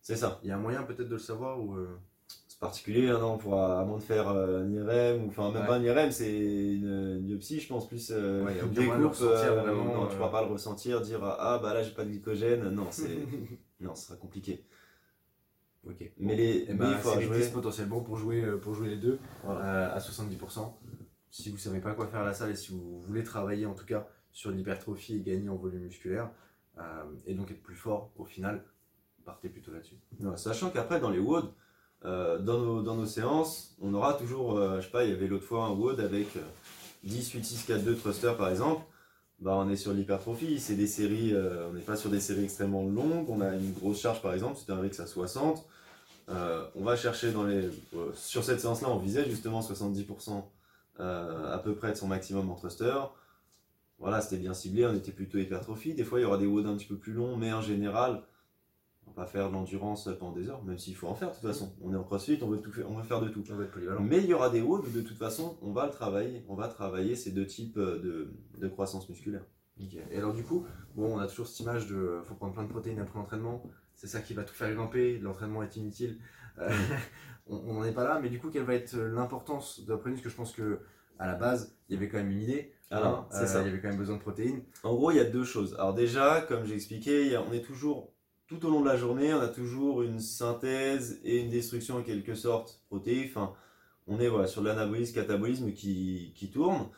C'est 0.00 0.16
ça. 0.16 0.40
Il 0.42 0.48
y 0.48 0.52
a 0.52 0.56
un 0.56 0.60
moyen 0.60 0.82
peut-être 0.84 1.08
de 1.08 1.14
le 1.14 1.18
savoir 1.18 1.60
ou. 1.60 1.74
Euh, 1.74 1.98
c'est 2.46 2.60
particulier, 2.60 3.08
hein, 3.08 3.18
non, 3.18 3.38
pour, 3.38 3.60
à 3.60 3.84
moins 3.84 3.98
de 3.98 4.02
faire 4.02 4.28
euh, 4.28 4.62
un 4.62 4.70
IRM, 4.70 5.24
ou 5.24 5.28
enfin 5.28 5.50
même 5.50 5.66
pas 5.66 5.76
un 5.76 5.82
IRM, 5.82 6.12
c'est 6.12 6.32
une, 6.32 7.18
biopsie, 7.18 7.58
je 7.58 7.66
pense, 7.66 7.88
plus 7.88 8.12
euh, 8.12 8.44
ouais, 8.44 8.54
des 8.54 8.86
coupes, 8.86 9.14
vraiment, 9.14 10.06
tu 10.06 10.16
pourras 10.16 10.30
pas 10.30 10.42
le 10.42 10.52
ressentir, 10.52 11.00
dire 11.00 11.24
ah 11.24 11.58
bah 11.60 11.74
là 11.74 11.82
j'ai 11.82 11.90
pas 11.90 12.04
de 12.04 12.10
glycogène, 12.10 12.68
non, 12.70 12.86
c'est 12.90 13.18
non, 13.80 13.94
ce 13.96 14.06
sera 14.06 14.16
compliqué. 14.16 14.64
Ok. 15.86 16.10
Mais 16.18 16.36
les, 16.36 16.66
eh 16.68 16.74
ben, 16.74 16.98
il 17.16 17.22
jouer 17.22 17.48
potentiellement 17.48 18.00
pour 18.00 18.16
jouer, 18.16 18.44
euh, 18.44 18.58
pour 18.58 18.74
jouer 18.74 18.88
les 18.88 18.96
deux 18.96 19.18
euh, 19.46 19.94
à 19.94 19.98
70%. 19.98 20.72
Si 21.30 21.50
vous 21.50 21.56
savez 21.56 21.80
pas 21.80 21.94
quoi 21.94 22.06
faire 22.06 22.20
à 22.20 22.24
la 22.24 22.34
salle 22.34 22.50
et 22.50 22.56
si 22.56 22.72
vous 22.72 23.00
voulez 23.00 23.22
travailler 23.22 23.64
en 23.64 23.74
tout 23.74 23.86
cas 23.86 24.06
sur 24.32 24.50
l'hypertrophie 24.50 25.16
et 25.16 25.20
gagner 25.20 25.48
en 25.48 25.56
volume 25.56 25.82
musculaire 25.82 26.30
euh, 26.78 27.04
et 27.26 27.34
donc 27.34 27.50
être 27.50 27.62
plus 27.62 27.76
fort 27.76 28.12
au 28.18 28.24
final, 28.24 28.64
partez 29.24 29.48
plutôt 29.48 29.72
là-dessus. 29.72 29.96
sachant 30.36 30.70
qu'après 30.70 31.00
dans 31.00 31.10
les 31.10 31.18
WOD, 31.18 31.52
dans, 32.02 32.40
nos, 32.40 32.82
dans 32.82 32.96
nos 32.96 33.06
séances, 33.06 33.76
on 33.80 33.94
aura 33.94 34.14
toujours, 34.14 34.58
je 34.76 34.80
sais 34.80 34.90
pas, 34.90 35.04
il 35.04 35.10
y 35.10 35.12
avait 35.12 35.28
l'autre 35.28 35.44
fois 35.44 35.64
un 35.66 35.70
WOD 35.70 36.00
avec 36.00 36.28
10, 37.04 37.32
8, 37.32 37.44
6, 37.44 37.64
4, 37.64 37.84
2 37.84 37.96
thruster 37.96 38.32
par 38.36 38.48
exemple. 38.48 38.82
Bah, 39.40 39.52
on 39.56 39.70
est 39.70 39.76
sur 39.76 39.94
l'hypertrophie, 39.94 40.60
c'est 40.60 40.74
des 40.74 40.86
séries, 40.86 41.34
on 41.34 41.72
n'est 41.72 41.80
pas 41.80 41.96
sur 41.96 42.10
des 42.10 42.20
séries 42.20 42.44
extrêmement 42.44 42.84
longues, 42.84 43.28
on 43.30 43.40
a 43.40 43.54
une 43.54 43.72
grosse 43.72 44.00
charge 44.00 44.20
par 44.20 44.34
exemple, 44.34 44.58
c'est 44.58 44.70
un 44.70 44.80
RX 44.80 45.00
à 45.00 45.06
60, 45.06 45.66
euh, 46.30 46.64
on 46.76 46.84
va 46.84 46.96
chercher 46.96 47.32
dans 47.32 47.44
les. 47.44 47.66
Euh, 47.94 48.12
sur 48.14 48.44
cette 48.44 48.60
séance-là, 48.60 48.88
on 48.88 48.98
visait 48.98 49.28
justement 49.28 49.60
70% 49.60 50.44
euh, 51.00 51.54
à 51.54 51.58
peu 51.58 51.74
près 51.74 51.90
de 51.90 51.96
son 51.96 52.06
maximum 52.06 52.50
en 52.50 52.54
thruster. 52.54 52.94
Voilà, 53.98 54.20
c'était 54.20 54.38
bien 54.38 54.54
ciblé, 54.54 54.86
on 54.86 54.94
était 54.94 55.12
plutôt 55.12 55.38
hypertrophie. 55.38 55.94
Des 55.94 56.04
fois, 56.04 56.20
il 56.20 56.22
y 56.22 56.24
aura 56.24 56.38
des 56.38 56.46
WOD 56.46 56.66
un 56.66 56.76
petit 56.76 56.86
peu 56.86 56.96
plus 56.96 57.12
longs, 57.12 57.36
mais 57.36 57.52
en 57.52 57.60
général, 57.60 58.22
pas 59.20 59.26
faire 59.26 59.48
de 59.48 59.54
l'endurance 59.54 60.08
pendant 60.18 60.32
des 60.32 60.48
heures, 60.48 60.62
même 60.64 60.78
s'il 60.78 60.96
faut 60.96 61.08
en 61.08 61.14
faire 61.14 61.28
de 61.28 61.34
toute 61.34 61.42
façon. 61.42 61.74
On 61.82 61.92
est 61.92 61.96
en 61.96 62.04
crossfit, 62.04 62.38
on 62.42 62.48
veut, 62.48 62.60
tout 62.60 62.72
faire, 62.72 62.90
on 62.90 62.96
veut 62.96 63.02
faire 63.02 63.20
de 63.20 63.28
tout. 63.28 63.44
Mais 64.00 64.18
il 64.18 64.26
y 64.26 64.34
aura 64.34 64.50
des 64.50 64.60
WOD 64.60 64.92
de 64.92 65.02
toute 65.02 65.18
façon, 65.18 65.58
on 65.62 65.72
va 65.72 65.86
le 65.86 65.92
travailler. 65.92 66.44
On 66.48 66.54
va 66.54 66.68
travailler 66.68 67.16
ces 67.16 67.32
deux 67.32 67.46
types 67.46 67.78
de, 67.78 68.68
croissance 68.68 69.08
musculaire. 69.08 69.44
Et 70.10 70.18
alors, 70.18 70.34
du 70.34 70.42
coup, 70.42 70.66
bon, 70.94 71.16
on 71.16 71.18
a 71.18 71.26
toujours 71.26 71.46
cette 71.46 71.60
image 71.60 71.86
de 71.86 72.20
faut 72.24 72.34
prendre 72.34 72.52
plein 72.52 72.64
de 72.64 72.68
protéines 72.68 72.98
après 72.98 73.18
l'entraînement 73.18 73.62
c'est 74.00 74.06
ça 74.06 74.22
qui 74.22 74.32
va 74.32 74.44
tout 74.44 74.54
faire 74.54 74.74
grimper, 74.74 75.18
l'entraînement 75.18 75.62
est 75.62 75.76
inutile. 75.76 76.18
Euh, 76.58 76.70
on 77.46 77.74
n'en 77.74 77.84
est 77.84 77.92
pas 77.92 78.04
là, 78.04 78.18
mais 78.18 78.30
du 78.30 78.40
coup, 78.40 78.48
quelle 78.48 78.62
va 78.62 78.74
être 78.74 78.96
l'importance 78.96 79.84
de 79.84 79.90
la 79.90 79.98
protéine? 79.98 80.14
Parce 80.14 80.24
que 80.24 80.30
je 80.30 80.36
pense 80.36 80.52
que 80.52 80.78
à 81.18 81.26
la 81.26 81.34
base, 81.34 81.76
il 81.88 81.94
y 81.94 81.96
avait 81.98 82.08
quand 82.08 82.16
même 82.16 82.30
une 82.30 82.40
idée. 82.40 82.72
Alors, 82.90 83.28
hein, 83.30 83.36
euh, 83.42 83.60
Il 83.60 83.66
y 83.66 83.68
avait 83.68 83.80
quand 83.80 83.88
même 83.88 83.98
besoin 83.98 84.16
de 84.16 84.22
protéines. 84.22 84.62
En 84.84 84.94
gros, 84.94 85.10
il 85.10 85.18
y 85.18 85.20
a 85.20 85.24
deux 85.24 85.44
choses. 85.44 85.74
Alors 85.74 85.92
déjà, 85.92 86.40
comme 86.40 86.64
j'ai 86.64 86.76
expliqué, 86.76 87.36
on 87.36 87.52
est 87.52 87.60
toujours, 87.60 88.14
tout 88.50 88.66
au 88.66 88.70
long 88.70 88.80
de 88.80 88.88
la 88.88 88.96
journée, 88.96 89.32
on 89.32 89.40
a 89.40 89.46
toujours 89.46 90.02
une 90.02 90.18
synthèse 90.18 91.20
et 91.22 91.38
une 91.38 91.50
destruction 91.50 91.98
en 91.98 92.02
quelque 92.02 92.34
sorte 92.34 92.82
protéique. 92.88 93.30
Enfin, 93.30 93.54
on 94.08 94.18
est 94.18 94.26
voilà, 94.26 94.48
sur 94.48 94.60
l'anabolisme, 94.60 95.14
catabolisme 95.14 95.72
qui, 95.72 96.32
qui 96.34 96.50
tourne. 96.50 96.88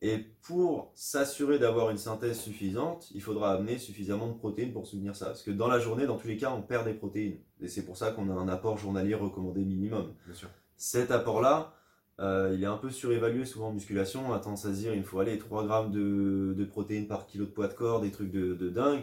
Et 0.00 0.18
pour 0.40 0.90
s'assurer 0.94 1.58
d'avoir 1.58 1.90
une 1.90 1.98
synthèse 1.98 2.40
suffisante, 2.40 3.10
il 3.14 3.20
faudra 3.20 3.52
amener 3.52 3.76
suffisamment 3.76 4.26
de 4.28 4.32
protéines 4.32 4.72
pour 4.72 4.86
soutenir 4.86 5.14
ça. 5.14 5.26
Parce 5.26 5.42
que 5.42 5.50
dans 5.50 5.68
la 5.68 5.78
journée, 5.78 6.06
dans 6.06 6.16
tous 6.16 6.28
les 6.28 6.38
cas, 6.38 6.50
on 6.50 6.62
perd 6.62 6.86
des 6.86 6.94
protéines. 6.94 7.36
Et 7.60 7.68
c'est 7.68 7.84
pour 7.84 7.98
ça 7.98 8.10
qu'on 8.10 8.30
a 8.30 8.32
un 8.32 8.48
apport 8.48 8.78
journalier 8.78 9.14
recommandé 9.14 9.60
minimum. 9.60 10.14
Bien 10.24 10.34
sûr. 10.34 10.48
Cet 10.78 11.10
apport-là, 11.10 11.74
euh, 12.20 12.52
il 12.54 12.62
est 12.62 12.66
un 12.66 12.78
peu 12.78 12.88
surévalué 12.88 13.44
souvent 13.44 13.68
en 13.68 13.72
musculation. 13.72 14.28
On 14.30 14.32
a 14.32 14.38
tendance 14.38 14.64
à 14.64 14.72
se 14.72 14.78
dire 14.78 14.94
il 14.94 15.04
faut 15.04 15.20
aller 15.20 15.38
3 15.38 15.66
grammes 15.66 15.92
de, 15.92 16.64
protéines 16.64 17.06
par 17.06 17.26
kilo 17.26 17.44
de 17.44 17.50
poids 17.50 17.68
de 17.68 17.74
corps, 17.74 18.00
des 18.00 18.10
trucs 18.10 18.32
de, 18.32 18.68
dingue. 18.70 19.02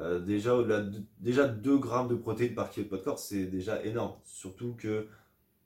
Euh, 0.00 0.18
déjà, 0.18 0.56
déjà 1.18 1.46
2 1.46 1.78
grammes 1.78 2.08
de 2.08 2.14
protéines 2.14 2.54
par 2.54 2.70
kilo 2.70 2.84
de 2.84 2.88
poids 2.88 2.98
de 2.98 3.04
corps, 3.04 3.18
c'est 3.18 3.44
déjà 3.46 3.84
énorme. 3.84 4.14
Surtout 4.24 4.74
que 4.74 5.06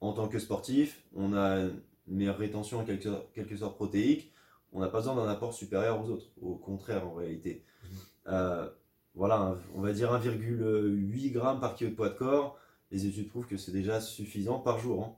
en 0.01 0.13
tant 0.13 0.29
que 0.29 0.39
sportif, 0.39 1.03
on 1.15 1.35
a 1.35 1.61
une 1.61 1.81
meilleure 2.09 2.37
rétention 2.37 2.81
en 2.81 2.85
quelque, 2.85 3.09
quelque 3.33 3.57
sorte 3.57 3.77
protéique 3.77 4.35
on 4.75 4.81
n'a 4.81 4.89
pas 4.89 4.99
besoin 4.99 5.15
d'un 5.15 5.29
apport 5.29 5.55
supérieur 5.55 6.05
aux 6.05 6.11
autres. 6.11 6.27
Au 6.43 6.57
contraire, 6.57 7.07
en 7.07 7.15
réalité. 7.15 7.65
Mhm. 7.83 7.99
Euh, 8.27 8.69
voilà, 9.15 9.57
on 9.75 9.81
va 9.81 9.93
dire 9.93 10.13
1,8 10.13 11.33
g 11.33 11.41
par 11.61 11.77
kilo 11.77 11.91
de 11.91 11.95
poids 11.95 12.09
de 12.09 12.15
corps. 12.15 12.59
Les 12.91 13.07
études 13.07 13.29
prouvent 13.29 13.47
que 13.47 13.57
c'est 13.57 13.73
déjà 13.73 14.01
suffisant 14.01 14.59
par 14.59 14.79
jour. 14.79 15.05
Hein. 15.05 15.15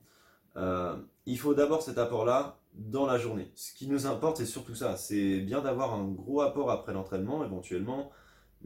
Euh, 0.57 0.97
il 1.25 1.39
faut 1.39 1.55
d'abord 1.55 1.83
cet 1.83 1.97
apport-là 1.97 2.59
dans 2.75 3.07
la 3.07 3.19
journée. 3.19 3.51
Ce 3.55 3.73
qui 3.73 3.89
nous 3.89 4.07
importe, 4.07 4.37
c'est 4.37 4.47
surtout 4.47 4.75
ça. 4.75 4.97
C'est 4.97 5.41
bien 5.41 5.63
d'avoir 5.63 5.95
un 5.95 6.05
gros 6.05 6.43
apport 6.43 6.71
après 6.71 6.93
l'entraînement, 6.93 7.43
éventuellement. 7.43 8.11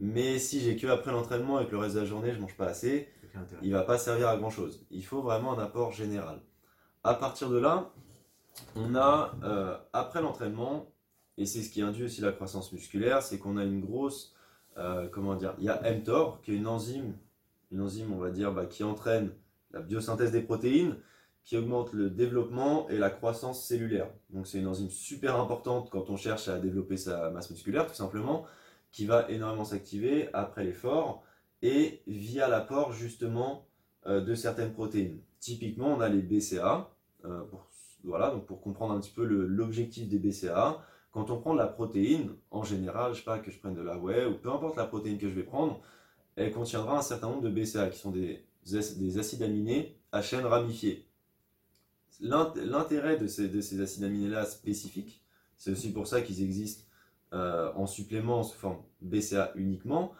Mais 0.01 0.39
si 0.39 0.59
j'ai 0.59 0.75
que 0.75 0.87
après 0.87 1.11
l'entraînement 1.11 1.59
et 1.59 1.67
que 1.67 1.71
le 1.71 1.77
reste 1.77 1.93
de 1.93 1.99
la 1.99 2.05
journée, 2.05 2.33
je 2.33 2.39
mange 2.39 2.57
pas 2.57 2.65
assez, 2.65 3.07
il 3.61 3.71
va 3.71 3.83
pas 3.83 3.99
servir 3.99 4.29
à 4.29 4.35
grand 4.35 4.49
chose. 4.49 4.83
Il 4.89 5.05
faut 5.05 5.21
vraiment 5.21 5.53
un 5.57 5.63
apport 5.63 5.91
général. 5.91 6.41
À 7.03 7.13
partir 7.13 7.51
de 7.51 7.59
là, 7.59 7.93
on 8.75 8.95
a, 8.95 9.35
euh, 9.43 9.77
après 9.93 10.21
l'entraînement, 10.21 10.91
et 11.37 11.45
c'est 11.45 11.61
ce 11.61 11.69
qui 11.69 11.83
induit 11.83 12.05
aussi 12.05 12.19
la 12.19 12.31
croissance 12.31 12.73
musculaire, 12.73 13.21
c'est 13.21 13.37
qu'on 13.37 13.57
a 13.57 13.63
une 13.63 13.79
grosse, 13.79 14.35
euh, 14.77 15.07
comment 15.07 15.35
dire, 15.35 15.53
il 15.59 15.65
y 15.65 15.69
a 15.69 15.79
mTOR, 15.93 16.41
qui 16.41 16.51
est 16.51 16.55
une 16.55 16.67
enzyme, 16.67 17.13
une 17.71 17.81
enzyme, 17.81 18.11
on 18.11 18.17
va 18.17 18.31
dire, 18.31 18.51
bah, 18.51 18.65
qui 18.65 18.83
entraîne 18.83 19.31
la 19.71 19.81
biosynthèse 19.81 20.31
des 20.31 20.41
protéines, 20.41 20.97
qui 21.43 21.57
augmente 21.57 21.93
le 21.93 22.09
développement 22.09 22.89
et 22.89 22.97
la 22.97 23.11
croissance 23.11 23.63
cellulaire. 23.63 24.09
Donc 24.31 24.47
c'est 24.47 24.57
une 24.57 24.67
enzyme 24.67 24.89
super 24.89 25.39
importante 25.39 25.89
quand 25.91 26.09
on 26.09 26.17
cherche 26.17 26.47
à 26.47 26.59
développer 26.59 26.97
sa 26.97 27.29
masse 27.29 27.51
musculaire, 27.51 27.85
tout 27.85 27.93
simplement, 27.93 28.45
qui 28.91 29.05
va 29.05 29.29
énormément 29.29 29.63
s'activer 29.63 30.29
après 30.33 30.63
l'effort 30.63 31.23
et 31.61 32.01
via 32.07 32.47
l'apport 32.47 32.91
justement 32.91 33.67
de 34.05 34.35
certaines 34.35 34.73
protéines. 34.73 35.19
Typiquement, 35.39 35.95
on 35.95 36.01
a 36.01 36.09
les 36.09 36.21
BCA, 36.21 36.89
pour, 37.21 37.67
voilà, 38.03 38.31
donc 38.31 38.45
pour 38.45 38.61
comprendre 38.61 38.93
un 38.93 38.99
petit 38.99 39.11
peu 39.11 39.23
l'objectif 39.23 40.07
des 40.07 40.17
BCA. 40.17 40.83
Quand 41.11 41.29
on 41.29 41.39
prend 41.39 41.53
de 41.53 41.59
la 41.59 41.67
protéine, 41.67 42.31
en 42.51 42.63
général, 42.63 43.13
je 43.13 43.19
sais 43.19 43.25
pas 43.25 43.39
que 43.39 43.51
je 43.51 43.59
prenne 43.59 43.75
de 43.75 43.81
la 43.81 43.97
whey 43.97 44.25
ou 44.25 44.35
peu 44.35 44.49
importe 44.51 44.77
la 44.77 44.85
protéine 44.85 45.17
que 45.17 45.29
je 45.29 45.35
vais 45.35 45.43
prendre, 45.43 45.81
elle 46.35 46.51
contiendra 46.51 46.97
un 46.99 47.01
certain 47.01 47.27
nombre 47.27 47.41
de 47.41 47.49
BCA 47.49 47.89
qui 47.89 47.99
sont 47.99 48.11
des, 48.11 48.45
des 48.65 49.17
acides 49.17 49.43
aminés 49.43 49.97
à 50.11 50.21
chaîne 50.21 50.45
ramifiée. 50.45 51.07
L'intérêt 52.19 53.17
de 53.17 53.27
ces, 53.27 53.49
de 53.49 53.61
ces 53.61 53.81
acides 53.81 54.03
aminés-là 54.03 54.45
spécifiques, 54.45 55.23
c'est 55.57 55.71
aussi 55.71 55.91
pour 55.91 56.07
ça 56.07 56.21
qu'ils 56.21 56.43
existent 56.43 56.83
euh, 57.33 57.71
en 57.75 57.87
supplément 57.87 58.43
sous 58.43 58.57
forme 58.57 58.77
BCA 59.01 59.51
uniquement, 59.55 60.11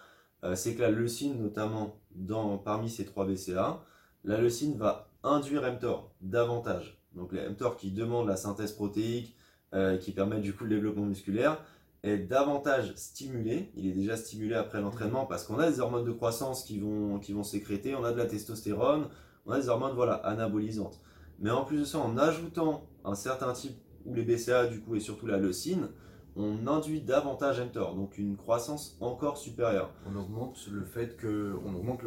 euh, 0.44 0.56
c'est 0.56 0.76
que 0.76 0.82
la 0.82 0.90
leucine, 0.90 1.42
notamment 1.42 2.00
dans, 2.16 2.58
parmi 2.58 2.90
ces 2.90 3.06
trois 3.06 3.26
BCA, 3.26 3.84
la 4.24 4.38
leucine 4.40 4.78
va 4.78 5.10
induire 5.24 5.62
mTOR 5.72 6.12
davantage. 6.22 7.02
Donc 7.14 7.34
les 7.34 7.48
mTOR 7.48 7.76
qui 7.76 7.92
demandent 7.92 8.28
la 8.28 8.38
synthèse 8.38 8.72
protéique, 8.72 9.36
euh, 9.74 9.98
qui 9.98 10.12
permet 10.12 10.40
du 10.40 10.54
coup 10.54 10.64
le 10.64 10.72
développement 10.72 11.06
musculaire, 11.06 11.64
est 12.04 12.18
davantage 12.18 12.94
stimulé. 12.96 13.72
Il 13.76 13.88
est 13.88 13.94
déjà 13.94 14.18
stimulé 14.18 14.56
après 14.56 14.82
l'entraînement 14.82 15.26
parce 15.26 15.44
qu'on 15.44 15.60
a 15.60 15.70
des 15.70 15.80
hormones 15.80 16.06
de 16.06 16.12
croissance 16.12 16.64
qui 16.64 16.80
vont, 16.80 17.20
qui 17.20 17.34
vont 17.34 17.44
sécréter, 17.44 17.96
on 17.96 18.04
a 18.04 18.12
de 18.12 18.18
la 18.18 18.26
testostérone, 18.26 19.08
on 19.46 19.52
a 19.52 19.60
des 19.60 19.70
hormones 19.70 19.94
voilà, 19.94 20.14
anabolisantes. 20.14 21.00
Mais 21.40 21.52
en 21.52 21.64
plus 21.64 21.80
de 21.80 21.84
ça, 21.84 22.00
en 22.00 22.18
ajoutant 22.18 22.88
un 23.04 23.16
certain 23.16 23.54
type, 23.54 23.78
ou 24.06 24.16
les 24.16 24.24
BCA 24.24 24.66
du 24.66 24.82
coup 24.82 24.96
et 24.96 25.00
surtout 25.00 25.28
la 25.28 25.38
leucine, 25.38 25.90
on 26.36 26.68
induit 26.68 27.02
davantage 27.02 27.60
mTOR, 27.60 27.96
donc 27.96 28.18
une 28.18 28.38
croissance 28.38 28.98
encore 29.02 29.38
supérieure. 29.38 29.92
On 30.10 30.16
augmente 30.16 30.68
le 30.72 30.84
fait 30.84 31.18
que, 31.18 31.56
on 31.66 31.76
augmente 31.76 32.02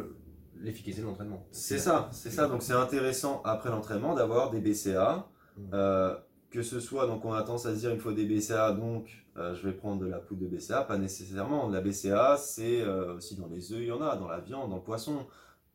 l'efficacité 0.57 1.01
de 1.01 1.07
l'entraînement. 1.07 1.45
C'est 1.51 1.77
ça, 1.77 2.09
c'est 2.11 2.31
ça. 2.31 2.47
Donc 2.47 2.63
c'est 2.63 2.73
intéressant 2.73 3.41
après 3.43 3.69
l'entraînement 3.69 4.15
d'avoir 4.15 4.49
des 4.49 4.59
BCA. 4.59 5.27
Mmh. 5.57 5.61
Euh, 5.73 6.15
que 6.55 6.61
ce 6.61 6.79
soit, 6.79 7.05
donc 7.05 7.25
on 7.25 7.33
a 7.33 7.41
tendance 7.43 7.65
à 7.65 7.75
se 7.75 7.79
dire 7.79 7.91
il 7.91 7.99
faut 7.99 8.13
des 8.13 8.25
BCA, 8.25 8.71
donc 8.71 9.25
euh, 9.35 9.53
je 9.53 9.67
vais 9.67 9.73
prendre 9.73 10.01
de 10.01 10.07
la 10.07 10.19
poudre 10.19 10.41
de 10.41 10.47
BCA, 10.47 10.83
pas 10.83 10.97
nécessairement. 10.97 11.69
La 11.69 11.81
BCA, 11.81 12.37
c'est 12.37 12.81
euh, 12.81 13.17
aussi 13.17 13.35
dans 13.35 13.47
les 13.47 13.73
œufs, 13.73 13.79
il 13.81 13.87
y 13.87 13.91
en 13.91 14.01
a, 14.01 14.15
dans 14.15 14.29
la 14.29 14.39
viande, 14.39 14.69
dans 14.69 14.77
le 14.77 14.81
poisson. 14.81 15.25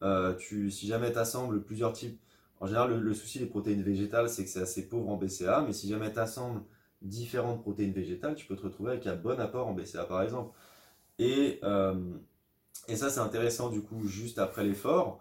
Euh, 0.02 0.34
tu, 0.36 0.70
si 0.70 0.86
jamais 0.86 1.12
tu 1.12 1.18
assembles 1.18 1.62
plusieurs 1.62 1.92
types, 1.92 2.18
en 2.60 2.66
général, 2.66 2.98
le, 2.98 3.14
souci 3.14 3.38
des 3.38 3.46
protéines 3.46 3.82
végétales, 3.82 4.30
c'est 4.30 4.42
que 4.44 4.50
c'est 4.50 4.62
assez 4.62 4.88
pauvre 4.88 5.10
en 5.10 5.16
BCA, 5.18 5.62
mais 5.66 5.74
si 5.74 5.86
jamais 5.86 6.10
tu 6.12 6.18
assembles 6.18 6.62
différentes 7.02 7.62
protéines 7.62 7.92
végétales, 7.92 8.34
tu 8.34 8.46
peux 8.46 8.56
te 8.56 8.62
retrouver 8.62 8.92
avec 8.92 9.06
un 9.06 9.16
bon 9.16 9.38
apport 9.40 9.68
en 9.68 9.72
BCA 9.72 10.04
par 10.04 10.22
exemple. 10.22 10.56
Et, 11.18 11.60
et 12.88 12.96
ça, 12.96 13.10
c'est 13.10 13.20
intéressant 13.20 13.70
du 13.70 13.82
coup, 13.82 14.06
juste 14.06 14.38
après 14.38 14.64
l'effort. 14.64 15.20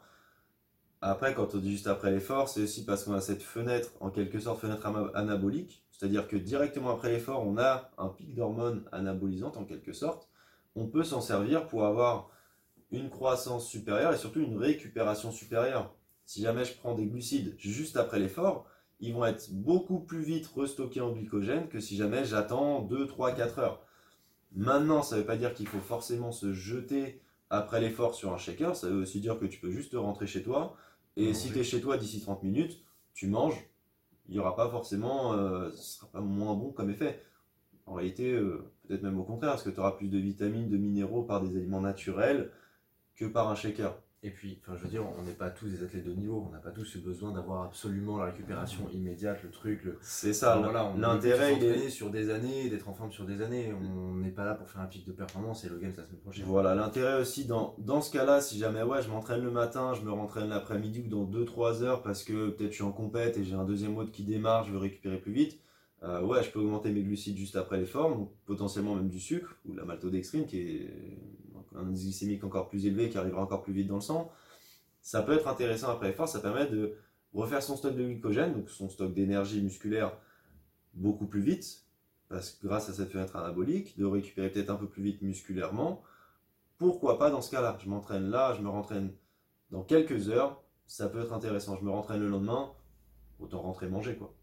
Après, 1.02 1.34
quand 1.34 1.56
on 1.56 1.60
dit 1.60 1.72
juste 1.72 1.88
après 1.88 2.12
l'effort, 2.12 2.50
c'est 2.50 2.62
aussi 2.62 2.84
parce 2.84 3.04
qu'on 3.04 3.14
a 3.14 3.22
cette 3.22 3.42
fenêtre, 3.42 3.90
en 4.02 4.10
quelque 4.10 4.40
sorte, 4.40 4.60
fenêtre 4.60 4.86
anabolique. 5.14 5.84
C'est-à-dire 5.92 6.28
que 6.28 6.36
directement 6.36 6.92
après 6.92 7.12
l'effort, 7.12 7.46
on 7.46 7.58
a 7.58 7.92
un 7.98 8.10
pic 8.10 8.34
d'hormones 8.34 8.84
anabolisantes, 8.92 9.58
en 9.58 9.66
quelque 9.66 9.94
sorte. 9.94 10.30
On 10.76 10.88
peut 10.88 11.04
s'en 11.04 11.22
servir 11.22 11.68
pour 11.68 11.86
avoir 11.86 12.30
une 12.92 13.10
croissance 13.10 13.68
supérieure 13.68 14.14
et 14.14 14.18
surtout 14.18 14.42
une 14.42 14.58
récupération 14.58 15.32
supérieure. 15.32 15.94
Si 16.26 16.42
jamais 16.42 16.66
je 16.66 16.76
prends 16.78 16.96
des 16.96 17.06
glucides 17.06 17.56
juste 17.58 17.98
après 17.98 18.20
l'effort, 18.20 18.66
ils 19.00 19.13
vont 19.13 19.25
être 19.25 19.51
beaucoup 19.51 20.00
plus 20.00 20.22
vite 20.22 20.48
restockés 20.48 21.01
en 21.01 21.12
glycogène 21.12 21.68
que 21.70 21.79
si 21.79 21.96
jamais 21.96 22.25
j'attends 22.25 22.82
2, 22.82 23.08
3, 23.08 23.32
4 23.34 23.60
heures. 23.60 23.82
Maintenant, 24.56 25.03
ça 25.03 25.15
ne 25.15 25.22
veut 25.22 25.27
pas 25.27 25.38
dire 25.38 25.53
qu'il 25.53 25.68
faut 25.68 25.79
forcément 25.79 26.32
se 26.32 26.53
jeter 26.53 27.22
après 27.50 27.79
l'effort 27.82 28.13
sur 28.13 28.34
un 28.34 28.38
shaker, 28.38 28.75
ça 28.75 28.89
veut 28.89 29.01
aussi 29.01 29.20
dire 29.20 29.39
que 29.39 29.46
tu 29.46 29.60
peux 29.60 29.72
juste 29.72 29.94
rentrer 29.96 30.27
chez 30.27 30.44
toi, 30.44 30.75
et 31.15 31.34
si 31.34 31.51
tu 31.51 31.60
es 31.60 31.63
chez 31.63 31.82
toi 31.82 31.98
d'ici 31.98 32.22
30 32.22 32.44
minutes, 32.44 32.84
tu 33.13 33.27
manges, 33.27 33.68
il 34.27 34.34
n'y 34.34 34.39
aura 34.39 34.56
pas 34.56 34.70
forcément, 34.70 35.34
euh, 35.34 35.72
ce 35.72 35.98
sera 35.98 36.08
pas 36.08 36.22
moins 36.22 36.53
bon 36.53 36.72
comme 36.72 36.89
effet. 36.89 37.24
En 37.86 37.94
réalité, 37.94 38.32
euh, 38.32 38.72
peut-être 38.88 39.01
même 39.01 39.20
au 39.20 39.24
contraire, 39.24 39.51
parce 39.51 39.63
que 39.63 39.72
tu 39.72 39.79
auras 39.79 39.94
plus 39.94 40.10
de 40.10 40.20
vitamines, 40.20 40.70
de 40.70 40.77
minéraux 40.77 41.24
par 41.24 41.41
des 41.41 41.58
aliments 41.58 41.82
naturels 41.82 42.51
que 43.15 43.25
par 43.25 43.50
un 43.50 43.56
shaker. 43.56 43.98
Et 44.22 44.32
puis, 44.32 44.60
enfin, 44.62 44.76
je 44.76 44.84
veux 44.84 44.90
dire, 44.90 45.06
on 45.18 45.22
n'est 45.24 45.32
pas 45.32 45.50
tous 45.50 45.68
des 45.68 45.82
athlètes 45.82 46.04
de 46.04 46.12
niveau, 46.12 46.46
on 46.46 46.52
n'a 46.52 46.60
pas 46.60 46.72
tous 46.72 46.84
ce 46.84 46.98
besoin 46.98 47.32
d'avoir 47.32 47.64
absolument 47.64 48.18
la 48.18 48.26
récupération 48.26 48.90
immédiate, 48.92 49.42
le 49.44 49.50
truc. 49.50 49.82
Le... 49.86 49.98
C'est 50.02 50.34
ça, 50.34 50.58
voilà, 50.58 50.94
l'intérêt 50.98 51.56
il 51.56 51.64
est 51.64 51.90
sur 51.90 52.10
des 52.10 52.30
années, 52.30 52.70
d'être 52.70 52.90
en 52.90 52.94
forme 52.94 53.14
sur 53.14 53.26
des 53.26 53.42
années. 53.42 53.74
On 53.74 54.16
n'est 54.16 54.32
pas 54.32 54.44
là 54.44 54.56
pour 54.56 54.70
faire 54.70 54.82
un 54.82 54.88
pic 54.88 55.08
de 55.08 55.14
performance 55.14 55.64
et 55.64 55.70
le 55.70 55.78
game 55.78 55.94
la 55.96 56.04
semaine 56.04 56.20
prochaine. 56.20 56.44
Voilà, 56.46 56.76
l'intérêt 56.76 57.22
aussi 57.22 57.46
dans, 57.46 57.76
dans 57.78 58.02
ce 58.02 58.12
cas-là, 58.12 58.42
si 58.42 58.58
jamais 58.58 58.84
ouais, 58.84 59.02
je 59.02 59.10
m'entraîne 59.10 59.42
le 59.42 59.52
matin, 59.52 59.94
je 59.94 60.02
me 60.02 60.12
rentraîne 60.12 60.50
l'après-midi 60.50 61.06
ou 61.06 61.08
dans 61.08 61.26
2-3 61.26 61.84
heures 61.84 62.04
parce 62.04 62.26
que 62.26 62.50
peut-être 62.50 62.72
je 62.72 62.76
suis 62.76 62.84
en 62.84 62.92
compète 62.92 63.38
et 63.38 63.46
j'ai 63.46 63.56
un 63.56 63.66
deuxième 63.66 63.94
mode 63.94 64.12
qui 64.12 64.24
démarre, 64.24 64.66
je 64.66 64.74
veux 64.74 64.80
récupérer 64.80 65.18
plus 65.18 65.32
vite. 65.32 65.62
Euh, 66.04 66.22
ouais, 66.24 66.44
je 66.44 66.50
peux 66.50 66.60
augmenter 66.60 66.92
mes 66.92 67.04
glucides 67.04 67.38
juste 67.38 67.56
après 67.56 67.78
l'effort, 67.78 68.14
donc 68.16 68.32
potentiellement 68.46 68.96
même 68.96 69.10
du 69.10 69.20
sucre 69.20 69.56
ou 69.66 69.74
la 69.74 69.86
maltodextrine 69.86 70.46
qui 70.46 70.60
est 70.60 70.94
un 71.76 71.88
indice 71.88 72.04
glycémique 72.04 72.44
encore 72.44 72.70
plus 72.70 72.86
élevé 72.86 73.10
qui 73.10 73.18
arrivera 73.18 73.42
encore 73.42 73.64
plus 73.64 73.74
vite 73.74 73.88
dans 73.88 73.96
le 73.96 74.02
sang 74.02 74.32
ça 75.02 75.22
peut 75.22 75.34
être 75.34 75.48
intéressant 75.48 75.90
après 75.90 76.08
l'effort, 76.08 76.28
ça 76.28 76.40
permet 76.40 76.68
de 76.68 76.96
refaire 77.34 77.64
son 77.64 77.76
stock 77.78 77.96
de 77.96 78.04
glycogène, 78.04 78.54
donc 78.54 78.70
son 78.70 78.90
stock 78.90 79.14
d'énergie 79.14 79.62
musculaire 79.62 80.18
beaucoup 80.94 81.28
plus 81.28 81.42
vite, 81.42 81.86
parce 82.28 82.52
que 82.52 82.68
grâce 82.68 82.90
à 82.90 82.94
cette 82.94 83.12
fenêtre 83.12 83.36
anabolique, 83.36 83.98
de 83.98 84.06
récupérer 84.06 84.50
peut-être 84.50 84.70
un 84.70 84.76
peu 84.76 84.88
plus 84.88 85.04
vite 85.04 85.22
musculairement. 85.22 86.04
Pourquoi 86.78 87.18
pas 87.18 87.30
dans 87.30 87.42
ce 87.42 87.52
cas-là? 87.52 87.78
Je 87.82 87.90
m'entraîne 87.90 88.30
là, 88.30 88.54
je 88.54 88.62
me 88.62 88.70
rentraîne 88.70 89.12
dans 89.72 89.84
quelques 89.84 90.30
heures, 90.30 90.62
ça 90.86 91.10
peut 91.10 91.22
être 91.22 91.34
intéressant. 91.34 91.76
Je 91.78 91.84
me 91.84 91.92
rentraîne 91.92 92.20
le 92.20 92.30
lendemain, 92.30 92.72
autant 93.40 93.62
rentrer 93.62 93.88
manger 93.88 94.16
quoi. 94.16 94.34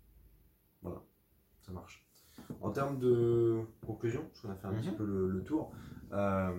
Voilà, 0.82 1.02
ça 1.62 1.72
marche. 1.72 2.04
En 2.60 2.70
termes 2.70 2.98
de 2.98 3.62
conclusion, 3.86 4.22
parce 4.22 4.40
qu'on 4.40 4.50
a 4.50 4.54
fait 4.54 4.66
un 4.66 4.74
petit 4.74 4.90
mhm. 4.90 4.96
peu 4.96 5.04
le, 5.04 5.42
tour. 5.42 5.72
Euh, 6.12 6.52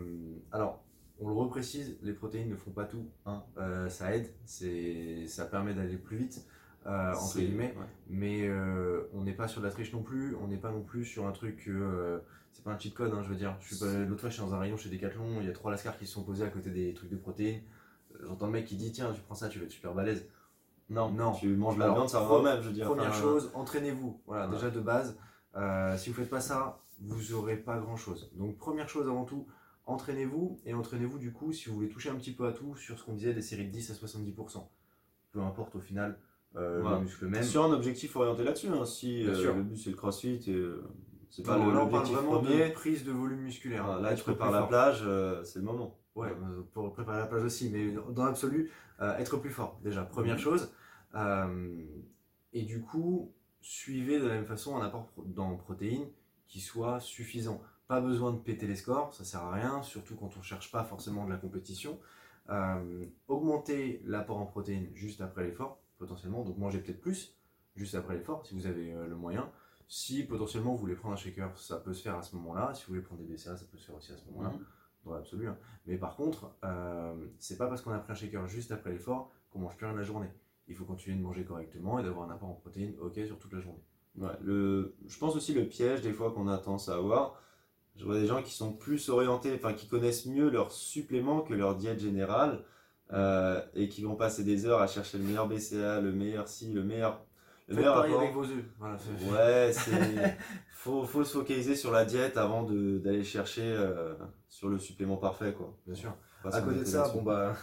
alors, 0.52 0.84
on 1.20 1.28
le 1.28 1.34
reprécise, 1.34 1.98
les 2.04 2.14
protéines 2.14 2.50
ne 2.50 2.56
font 2.56 2.72
pas 2.72 2.86
tout. 2.86 3.10
Hein. 3.26 3.44
Euh, 3.58 3.90
ça 3.90 4.16
aide, 4.16 4.28
ça 4.46 5.46
permet 5.46 5.74
d'aller 5.74 5.98
plus 5.98 6.18
vite, 6.18 6.46
euh, 6.86 7.14
entre 7.14 7.40
guillemets. 7.40 7.76
Mais 8.10 8.48
euh, 8.48 9.10
on 9.14 9.24
n'est 9.24 9.34
pas 9.34 9.48
sur 9.48 9.62
de 9.62 9.66
la 9.66 9.72
triche 9.72 9.94
non 9.94 10.04
plus. 10.04 10.36
On 10.36 10.48
n'est 10.48 10.58
pas 10.58 10.72
non 10.72 10.82
plus 10.82 11.06
sur 11.06 11.26
un 11.28 11.32
truc 11.32 11.70
c'est 12.54 12.64
pas 12.64 12.72
un 12.72 12.80
cheat 12.80 12.94
code. 12.94 13.14
Hein, 13.14 13.22
je 13.24 13.30
veux 13.30 13.36
dire, 13.36 13.56
l'autre 14.08 14.22
fois, 14.22 14.30
je 14.30 14.36
suis 14.36 14.44
dans 14.44 14.54
un 14.54 14.60
rayon 14.60 14.78
chez 14.78 14.90
Decathlon. 14.90 15.42
Il 15.42 15.48
y 15.48 15.50
a 15.50 15.54
trois 15.54 15.72
lascars 15.72 15.98
qui 15.98 16.06
se 16.06 16.14
sont 16.14 16.24
posés 16.24 16.46
à 16.46 16.50
côté 16.50 16.70
des 16.70 16.94
trucs 16.94 17.10
de 17.10 17.18
protéines. 17.18 17.62
J'entends 18.24 18.48
le 18.48 18.54
mec 18.54 18.66
qui 18.66 18.76
dit 18.76 18.92
tiens, 18.92 19.12
tu 19.14 19.22
prends 19.22 19.36
ça, 19.36 19.48
tu 19.48 19.60
vas 19.60 19.66
être 19.66 19.72
super 19.72 19.94
balèze. 19.94 20.28
Non, 20.90 21.12
non. 21.12 21.34
Tu 21.34 21.56
manges 21.56 21.78
la 21.78 21.92
viande, 21.92 22.10
ça 22.10 22.22
va 22.22 22.42
même. 22.42 22.62
Je 22.62 22.68
veux 22.68 22.74
dire. 22.74 22.86
Première 22.86 23.14
chose, 23.14 23.52
entraînez-vous. 23.54 24.22
Voilà, 24.26 24.48
déjà 24.48 24.70
de 24.70 24.80
base. 24.80 25.18
Si 25.98 26.10
vous 26.10 26.16
faites 26.16 26.30
pas 26.30 26.42
ça, 26.42 26.80
vous 27.02 27.34
aurez 27.34 27.58
pas 27.58 27.78
grand 27.78 27.98
chose. 27.98 28.32
Donc 28.36 28.58
première 28.58 28.90
chose 28.90 29.08
avant 29.08 29.26
tout, 29.26 29.48
entraînez-vous 29.86 30.60
et 30.66 30.74
entraînez-vous 30.74 31.18
du 31.18 31.32
coup 31.32 31.54
si 31.54 31.70
vous 31.70 31.76
voulez 31.76 31.90
toucher 31.90 32.10
un 32.10 32.16
petit 32.16 32.34
peu 32.34 32.46
à 32.46 32.52
tout 32.52 32.76
sur 32.76 33.00
ce 33.00 33.04
qu'on 33.04 33.14
disait 33.14 33.34
des 33.34 33.42
séries 33.42 33.66
de 33.66 33.72
10 33.72 33.92
à 33.92 33.94
70%. 33.94 34.68
Peu 35.32 35.42
importe 35.42 35.76
au 35.76 35.80
final 35.80 36.20
euh, 36.56 36.82
le 36.82 37.00
muscle 37.02 37.26
même. 37.28 37.44
Sur 37.44 37.64
un 37.66 37.72
objectif 37.72 38.16
orienté 38.16 38.44
là-dessus, 38.44 38.68
hein, 38.68 38.86
si 38.86 39.26
euh, 39.26 39.54
le 39.56 39.64
but 39.64 39.78
c'est 39.78 39.90
le 39.90 39.96
crossfit 39.96 40.42
et 40.48 40.54
euh, 40.54 40.84
c'est 41.30 41.46
pas 41.46 41.58
l'objectif 41.58 42.18
premier. 42.18 42.70
De 42.70 42.74
prise 42.74 43.04
de 43.04 43.12
volume 43.12 43.42
musculaire. 43.42 44.00
là 44.00 44.14
tu 44.14 44.24
prépares 44.24 44.52
la 44.52 44.64
plage, 44.64 45.04
c'est 45.44 45.60
le 45.60 45.66
moment. 45.66 45.98
Ouais, 46.16 46.36
pour 46.74 46.92
préparer 46.94 47.20
la 47.20 47.28
plage 47.28 47.44
aussi, 47.44 47.70
mais 47.70 47.94
dans 48.12 48.26
l'absolu, 48.26 48.72
être 49.00 49.38
plus 49.38 49.52
fort 49.52 49.80
déjà, 49.84 50.04
première 50.04 50.36
mhm. 50.36 50.42
chose. 50.42 50.72
et 52.54 52.64
du 52.64 52.82
coup, 52.82 53.32
suivez 53.62 54.20
de 54.20 54.28
la 54.28 54.36
même 54.36 54.46
façon 54.46 54.78
un 54.78 54.86
apport 54.86 55.10
dans 55.26 55.56
protéines 55.56 56.08
qui 56.48 56.62
soit 56.62 57.00
suffisant. 57.00 57.62
Pas 57.88 58.02
besoin 58.02 58.34
de 58.34 58.40
péter 58.40 58.68
les 58.68 58.76
scores, 58.76 59.14
ça 59.14 59.24
sert 59.24 59.42
à 59.42 59.54
rien, 59.54 59.82
surtout 59.82 60.16
quand 60.16 60.36
on 60.38 60.42
cherche 60.42 60.72
pas 60.72 60.84
forcément 60.84 61.26
de 61.26 61.30
la 61.32 61.38
compétition. 61.38 62.00
Euh, 62.50 63.06
augmenter 63.28 64.02
l'apport 64.06 64.38
en 64.38 64.46
protéines 64.46 64.90
juste 64.94 65.22
après 65.22 65.44
l'effort, 65.44 65.80
potentiellement, 65.98 66.44
donc 66.44 66.58
manger 66.58 66.80
peut-être 66.80 67.02
plus 67.02 67.38
juste 67.76 67.96
après 67.96 68.16
l'effort 68.16 68.46
si 68.46 68.56
vous 68.56 68.66
avez 68.66 68.94
euh, 68.94 69.08
le 69.08 69.16
moyen. 69.16 69.50
Si 69.88 70.24
potentiellement 70.24 70.72
vous 70.72 70.80
voulez 70.80 70.96
prendre 70.96 71.14
un 71.14 71.18
shaker, 71.18 71.58
ça 71.58 71.78
peut 71.78 71.94
se 71.94 72.02
faire 72.02 72.18
à 72.18 72.22
ce 72.22 72.36
moment-là. 72.36 72.74
Si 72.74 72.84
vous 72.84 72.90
voulez 72.90 73.02
prendre 73.02 73.22
des 73.22 73.28
BCA, 73.34 73.56
ça 73.56 73.66
peut 73.72 73.78
se 73.78 73.86
faire 73.86 73.96
aussi 73.96 74.12
à 74.12 74.18
ce 74.18 74.26
moment-là, 74.26 74.50
mhm. 74.50 74.66
dans 75.06 75.14
l'absolu. 75.14 75.48
Hein. 75.48 75.58
Mais 75.86 75.98
par 75.98 76.18
contre, 76.18 76.54
euh, 76.66 77.16
c'est 77.40 77.58
pas 77.58 77.68
parce 77.68 77.82
qu'on 77.82 77.92
a 77.92 78.00
pris 78.00 78.12
un 78.12 78.16
shaker 78.16 78.48
juste 78.48 78.72
après 78.72 78.92
l'effort 78.92 79.32
qu'on 79.50 79.60
mange 79.60 79.78
plus 79.78 79.86
rien 79.86 79.96
la 79.96 80.04
journée. 80.04 80.30
Il 80.68 80.76
faut 80.76 80.86
continuer 80.86 81.18
de 81.18 81.22
manger 81.22 81.44
correctement 81.44 82.00
et 82.00 82.04
d'avoir 82.04 82.30
un 82.30 82.34
apport 82.34 82.50
en 82.50 82.54
protéines 82.54 82.94
ok 83.02 83.20
sur 83.26 83.40
toute 83.40 83.54
la 83.54 83.62
journée. 83.62 83.82
le, 84.42 84.96
je 85.08 85.18
pense 85.18 85.36
aussi 85.36 85.54
le 85.54 85.66
piège 85.66 86.02
des 86.02 86.12
fois 86.12 86.32
qu'on 86.32 86.48
a 86.48 86.58
tendance 86.58 86.90
à 86.90 86.96
avoir, 86.96 87.42
je 87.96 88.06
vois 88.06 88.20
des 88.20 88.28
gens 88.28 88.44
qui 88.44 88.54
sont 88.54 88.74
plus 88.74 89.10
orientés, 89.10 89.54
enfin 89.56 89.74
qui 89.74 89.88
connaissent 89.88 90.26
mieux 90.26 90.50
leurs 90.50 90.72
suppléments 90.72 91.42
que 91.42 91.54
leur 91.54 91.76
diète 91.76 92.00
générale 92.00 92.64
euh, 93.14 93.62
et 93.74 93.90
qui 93.90 94.04
vont 94.04 94.16
passer 94.16 94.44
des 94.44 94.66
heures 94.66 94.82
à 94.82 94.88
chercher 94.88 95.18
le 95.18 95.24
meilleur 95.24 95.48
BCA, 95.48 96.02
le 96.02 96.12
meilleur 96.12 96.48
ci, 96.48 96.72
le 96.74 96.84
meilleur. 96.84 97.22
Le 97.68 97.76
meilleur 97.76 97.98
avec 97.98 98.34
vos 98.34 98.44
œufs. 98.44 98.66
ouais, 99.32 99.72
c'est. 99.74 100.38
faut, 100.72 101.04
faut 101.04 101.24
se 101.24 101.34
focaliser 101.34 101.76
sur 101.76 101.92
la 101.92 102.06
diète 102.06 102.38
avant 102.38 102.64
d'aller 102.64 103.24
chercher 103.24 103.64
euh, 103.64 104.14
sur 104.48 104.70
le 104.70 104.78
supplément 104.80 105.18
parfait, 105.18 105.54
quoi. 105.54 105.74
Bien 105.86 105.96
sûr. 105.96 106.16
À 106.46 106.62
côté 106.62 106.80
de 106.80 106.86
ça, 106.86 107.10
bon 107.10 107.24
bah. 107.24 107.56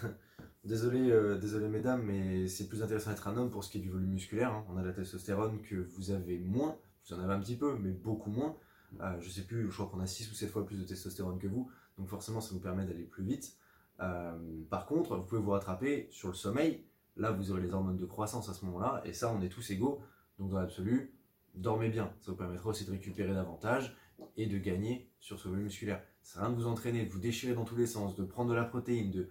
Désolé, 0.65 1.11
euh, 1.11 1.39
désolé 1.39 1.69
mesdames, 1.69 2.03
mais 2.03 2.49
c'est 2.49 2.69
plus 2.69 2.83
intéressant 2.83 3.11
d'être 3.11 3.29
un 3.29 3.37
homme 3.37 3.51
pour 3.51 3.65
ce 3.65 3.71
qui 3.71 3.79
est 3.79 3.81
du 3.81 3.91
volume 3.91 4.11
musculaire. 4.11 4.53
hein. 4.53 4.65
On 4.71 4.77
a 4.77 4.83
la 4.83 4.93
testostérone 4.93 5.61
que 5.63 5.77
vous 5.77 6.11
avez 6.11 6.39
moins, 6.39 6.77
vous 7.07 7.15
en 7.15 7.21
avez 7.21 7.33
un 7.35 7.41
petit 7.41 7.57
peu, 7.57 7.77
mais 7.79 7.91
beaucoup 7.91 8.31
moins. 8.31 8.57
Euh, 9.01 9.21
je 9.21 9.29
sais 9.29 9.43
plus, 9.43 9.71
je 9.71 9.75
crois 9.75 9.87
qu'on 9.87 10.01
a 10.01 10.07
6 10.07 10.31
ou 10.31 10.35
7 10.35 10.51
fois 10.51 10.65
plus 10.65 10.79
de 10.79 10.85
testostérone 10.85 11.39
que 11.39 11.49
vous, 11.49 11.71
donc 11.99 12.09
forcément 12.09 12.41
ça 12.41 12.53
vous 12.53 12.61
permet 12.61 12.87
d'aller 12.87 13.05
plus 13.05 13.25
vite. 13.25 13.57
Euh, 14.01 14.33
par 14.71 14.87
contre, 14.87 15.17
vous 15.17 15.25
pouvez 15.25 15.41
vous 15.41 15.51
rattraper 15.51 16.09
sur 16.11 16.29
le 16.29 16.35
sommeil. 16.35 16.85
Là, 17.17 17.31
vous 17.31 17.53
aurez 17.53 17.63
les 17.63 17.73
hormones 17.73 17.97
de 17.97 18.07
croissance 18.07 18.49
à 18.49 18.55
ce 18.55 18.65
moment-là, 18.65 19.03
et 19.05 19.13
ça, 19.13 19.33
on 19.33 19.41
est 19.43 19.49
tous 19.49 19.71
égaux. 19.71 20.01
Donc 20.39 20.51
dans 20.51 20.59
l'absolu, 20.59 21.15
dormez 21.55 21.89
bien. 21.89 22.13
Ça 22.21 22.33
vous 22.33 22.37
permettra 22.37 22.71
aussi 22.71 22.85
de 22.85 22.91
récupérer 22.91 23.33
davantage 23.33 23.97
et 24.37 24.47
de 24.47 24.59
gagner 24.59 25.09
sur 25.21 25.39
ce 25.39 25.49
volume 25.49 25.65
musculaire. 25.65 26.03
À 26.37 26.41
rien 26.41 26.51
de 26.51 26.57
vous 26.57 26.67
entraîner, 26.67 27.05
de 27.05 27.11
vous 27.11 27.21
déchirer 27.21 27.55
dans 27.55 27.65
tous 27.65 27.77
les 27.77 27.87
sens, 27.87 28.17
de 28.17 28.25
prendre 28.25 28.51
de 28.51 28.55
la 28.57 28.65
protéine, 28.65 29.11
de, 29.13 29.29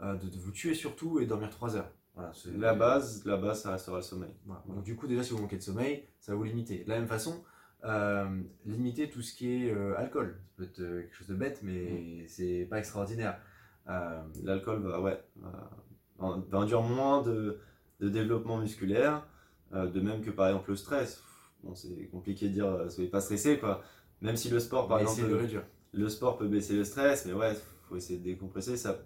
de, 0.00 0.28
de 0.28 0.38
vous 0.38 0.52
tuer 0.52 0.74
surtout 0.74 1.20
et 1.20 1.26
dormir 1.26 1.50
3 1.50 1.76
heures. 1.76 1.90
Voilà, 2.14 2.32
La 2.56 2.74
base, 2.74 3.24
la 3.24 3.36
base, 3.36 3.62
ça 3.62 3.72
restera 3.72 3.96
le 3.98 4.02
sommeil. 4.02 4.30
voilà. 4.46 4.62
Donc 4.68 4.82
du 4.82 4.96
coup, 4.96 5.06
déjà, 5.06 5.22
si 5.22 5.32
vous 5.32 5.38
manquez 5.40 5.56
de 5.56 5.62
sommeil, 5.62 6.04
ça 6.20 6.32
va 6.32 6.38
vous 6.38 6.44
limiter. 6.44 6.84
De 6.84 6.88
la 6.88 6.98
même 6.98 7.06
façon, 7.08 7.44
euh, 7.84 8.42
limiter 8.66 9.08
tout 9.08 9.22
ce 9.22 9.34
qui 9.34 9.64
est 9.66 9.72
euh, 9.72 9.96
alcool. 9.96 10.36
Ça 10.48 10.52
peut 10.56 10.64
être 10.64 10.80
euh, 10.80 11.02
quelque 11.02 11.14
chose 11.14 11.28
de 11.28 11.34
bête, 11.36 11.60
mais 11.62 12.26
c'est 12.26 12.66
pas 12.68 12.78
extraordinaire. 12.78 13.40
Euh, 13.88 14.20
L'alcool 14.42 14.80
va, 14.82 15.00
ouais, 15.00 15.22
va, 15.36 15.70
va 16.18 16.58
induire 16.58 16.82
moins 16.82 17.22
de, 17.22 17.58
de 18.00 18.08
développement 18.08 18.58
musculaire, 18.58 19.26
euh, 19.72 19.86
de 19.88 20.00
même 20.00 20.20
que 20.20 20.30
par 20.30 20.48
exemple 20.48 20.70
le 20.70 20.76
stress. 20.76 21.22
Bon, 21.62 21.74
c'est 21.74 22.08
compliqué 22.10 22.48
de 22.48 22.52
dire 22.54 22.66
euh, 22.66 22.88
soyez 22.88 23.08
pas 23.10 23.20
stressé 23.20 23.58
quoi. 23.58 23.82
Même 24.20 24.36
si 24.36 24.50
le 24.50 24.58
sport, 24.58 24.88
par 24.88 24.96
mais 24.98 25.04
exemple, 25.04 25.28
le 25.28 25.62
le 25.92 26.08
sport 26.08 26.36
peut 26.36 26.48
baisser 26.48 26.74
le 26.74 26.84
stress, 26.84 27.24
mais 27.26 27.32
ouais, 27.32 27.54
faut 27.88 27.96
essayer 27.96 28.18
de 28.18 28.24
décompresser. 28.24 28.76
Ça, 28.76 28.98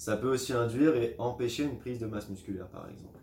ça 0.00 0.16
peut 0.16 0.32
aussi 0.32 0.54
induire 0.54 0.96
et 0.96 1.14
empêcher 1.18 1.62
une 1.62 1.78
prise 1.78 1.98
de 1.98 2.06
masse 2.06 2.30
musculaire, 2.30 2.66
par 2.68 2.88
exemple. 2.88 3.18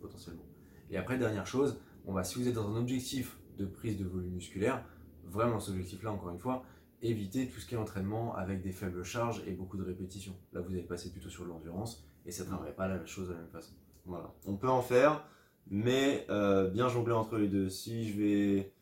potentiellement. 0.00 0.46
Et 0.88 0.96
après, 0.96 1.18
dernière 1.18 1.44
chose, 1.44 1.80
on 2.06 2.12
va, 2.12 2.22
si 2.22 2.38
vous 2.38 2.46
êtes 2.46 2.54
dans 2.54 2.72
un 2.72 2.76
objectif 2.76 3.36
de 3.58 3.66
prise 3.66 3.98
de 3.98 4.04
volume 4.04 4.34
musculaire, 4.34 4.84
vraiment 5.24 5.58
cet 5.58 5.70
objectif-là, 5.70 6.12
encore 6.12 6.30
une 6.30 6.38
fois, 6.38 6.62
évitez 7.02 7.48
tout 7.48 7.58
ce 7.58 7.66
qui 7.66 7.74
est 7.74 7.78
entraînement 7.78 8.36
avec 8.36 8.62
des 8.62 8.70
faibles 8.70 9.02
charges 9.02 9.42
et 9.48 9.50
beaucoup 9.50 9.76
de 9.76 9.82
répétitions. 9.82 10.36
Là, 10.52 10.60
vous 10.60 10.70
allez 10.70 10.84
passer 10.84 11.10
plutôt 11.10 11.30
sur 11.30 11.46
l'endurance 11.46 12.06
et 12.24 12.30
ça 12.30 12.44
ne 12.44 12.48
travaillerait 12.48 12.76
pas 12.76 12.86
la 12.86 13.04
chose 13.06 13.26
de 13.26 13.32
la 13.32 13.40
même 13.40 13.50
façon. 13.50 13.72
Voilà. 14.04 14.32
On 14.46 14.54
peut 14.54 14.70
en 14.70 14.82
faire, 14.82 15.26
mais 15.68 16.26
euh, 16.30 16.70
bien 16.70 16.88
jongler 16.88 17.14
entre 17.14 17.38
les 17.38 17.48
deux. 17.48 17.68
Si 17.68 18.08
je 18.12 18.20
vais, 18.20 18.72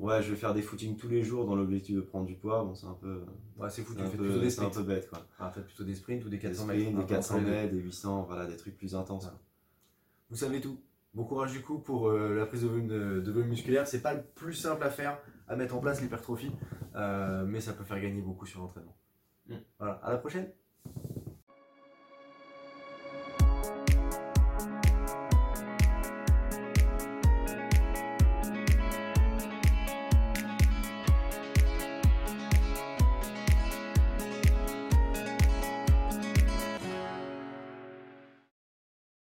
ouais, 0.00 0.22
je 0.22 0.30
vais 0.30 0.36
faire 0.36 0.54
des 0.54 0.62
footings 0.62 0.96
tous 0.96 1.08
les 1.08 1.22
jours 1.22 1.46
dans 1.46 1.54
l'objectif 1.54 1.94
de 1.96 2.00
prendre 2.00 2.26
du 2.26 2.34
poids, 2.34 2.64
bon, 2.64 2.74
c'est 2.74 2.86
un 2.86 2.94
peu, 3.00 3.22
Ouais, 3.58 3.70
c'est 3.70 3.82
fou, 3.82 3.94
tu 3.94 4.02
fais 4.02 4.16
peu, 4.16 4.24
plutôt 4.24 4.40
des 4.40 4.50
c'est 4.50 4.60
un 4.60 4.70
sprints. 4.70 4.74
peu 4.86 4.92
bête 4.94 5.08
quoi. 5.08 5.26
Ah, 5.38 5.50
faites 5.50 5.64
plutôt 5.66 5.84
des 5.84 5.94
sprints 5.94 6.24
ou 6.24 6.28
des 6.28 6.36
Des 6.38 6.42
400 6.42 6.62
sprints, 6.64 6.78
mètres. 6.78 6.90
des 6.92 6.96
Un 6.96 7.00
peu 7.06 7.14
400 7.14 7.34
entre 7.34 7.44
les 7.44 7.50
deux. 7.50 7.56
mètres, 7.56 7.72
des 7.74 7.78
800, 7.80 8.22
voilà, 8.24 8.46
des 8.46 8.56
trucs 8.56 8.76
plus 8.76 8.94
intenses. 8.94 9.28
Vous 10.30 10.36
savez 10.36 10.60
tout. 10.60 10.78
Bon 11.12 11.24
courage 11.24 11.50
du 11.52 11.60
coup 11.60 11.78
pour 11.80 12.08
euh, 12.08 12.36
la 12.36 12.46
prise 12.46 12.62
de 12.62 12.68
volume, 12.68 12.86
de, 12.86 13.20
de 13.20 13.32
volume 13.32 13.48
musculaire. 13.50 13.86
C'est 13.86 14.00
pas 14.00 14.14
le 14.14 14.22
plus 14.22 14.54
simple 14.54 14.82
à 14.84 14.90
faire, 14.90 15.18
à 15.48 15.56
mettre 15.56 15.74
en 15.74 15.80
place 15.80 16.00
l'hypertrophie, 16.00 16.52
euh, 16.94 17.44
mais 17.46 17.60
ça 17.60 17.72
peut 17.72 17.82
faire 17.84 18.00
gagner 18.00 18.22
beaucoup 18.22 18.46
sur 18.46 18.60
l'entraînement. 18.60 18.96
Mm. 19.48 19.54
Voilà, 19.80 19.94
à 19.94 20.12
la 20.12 20.18
prochaine. 20.18 20.48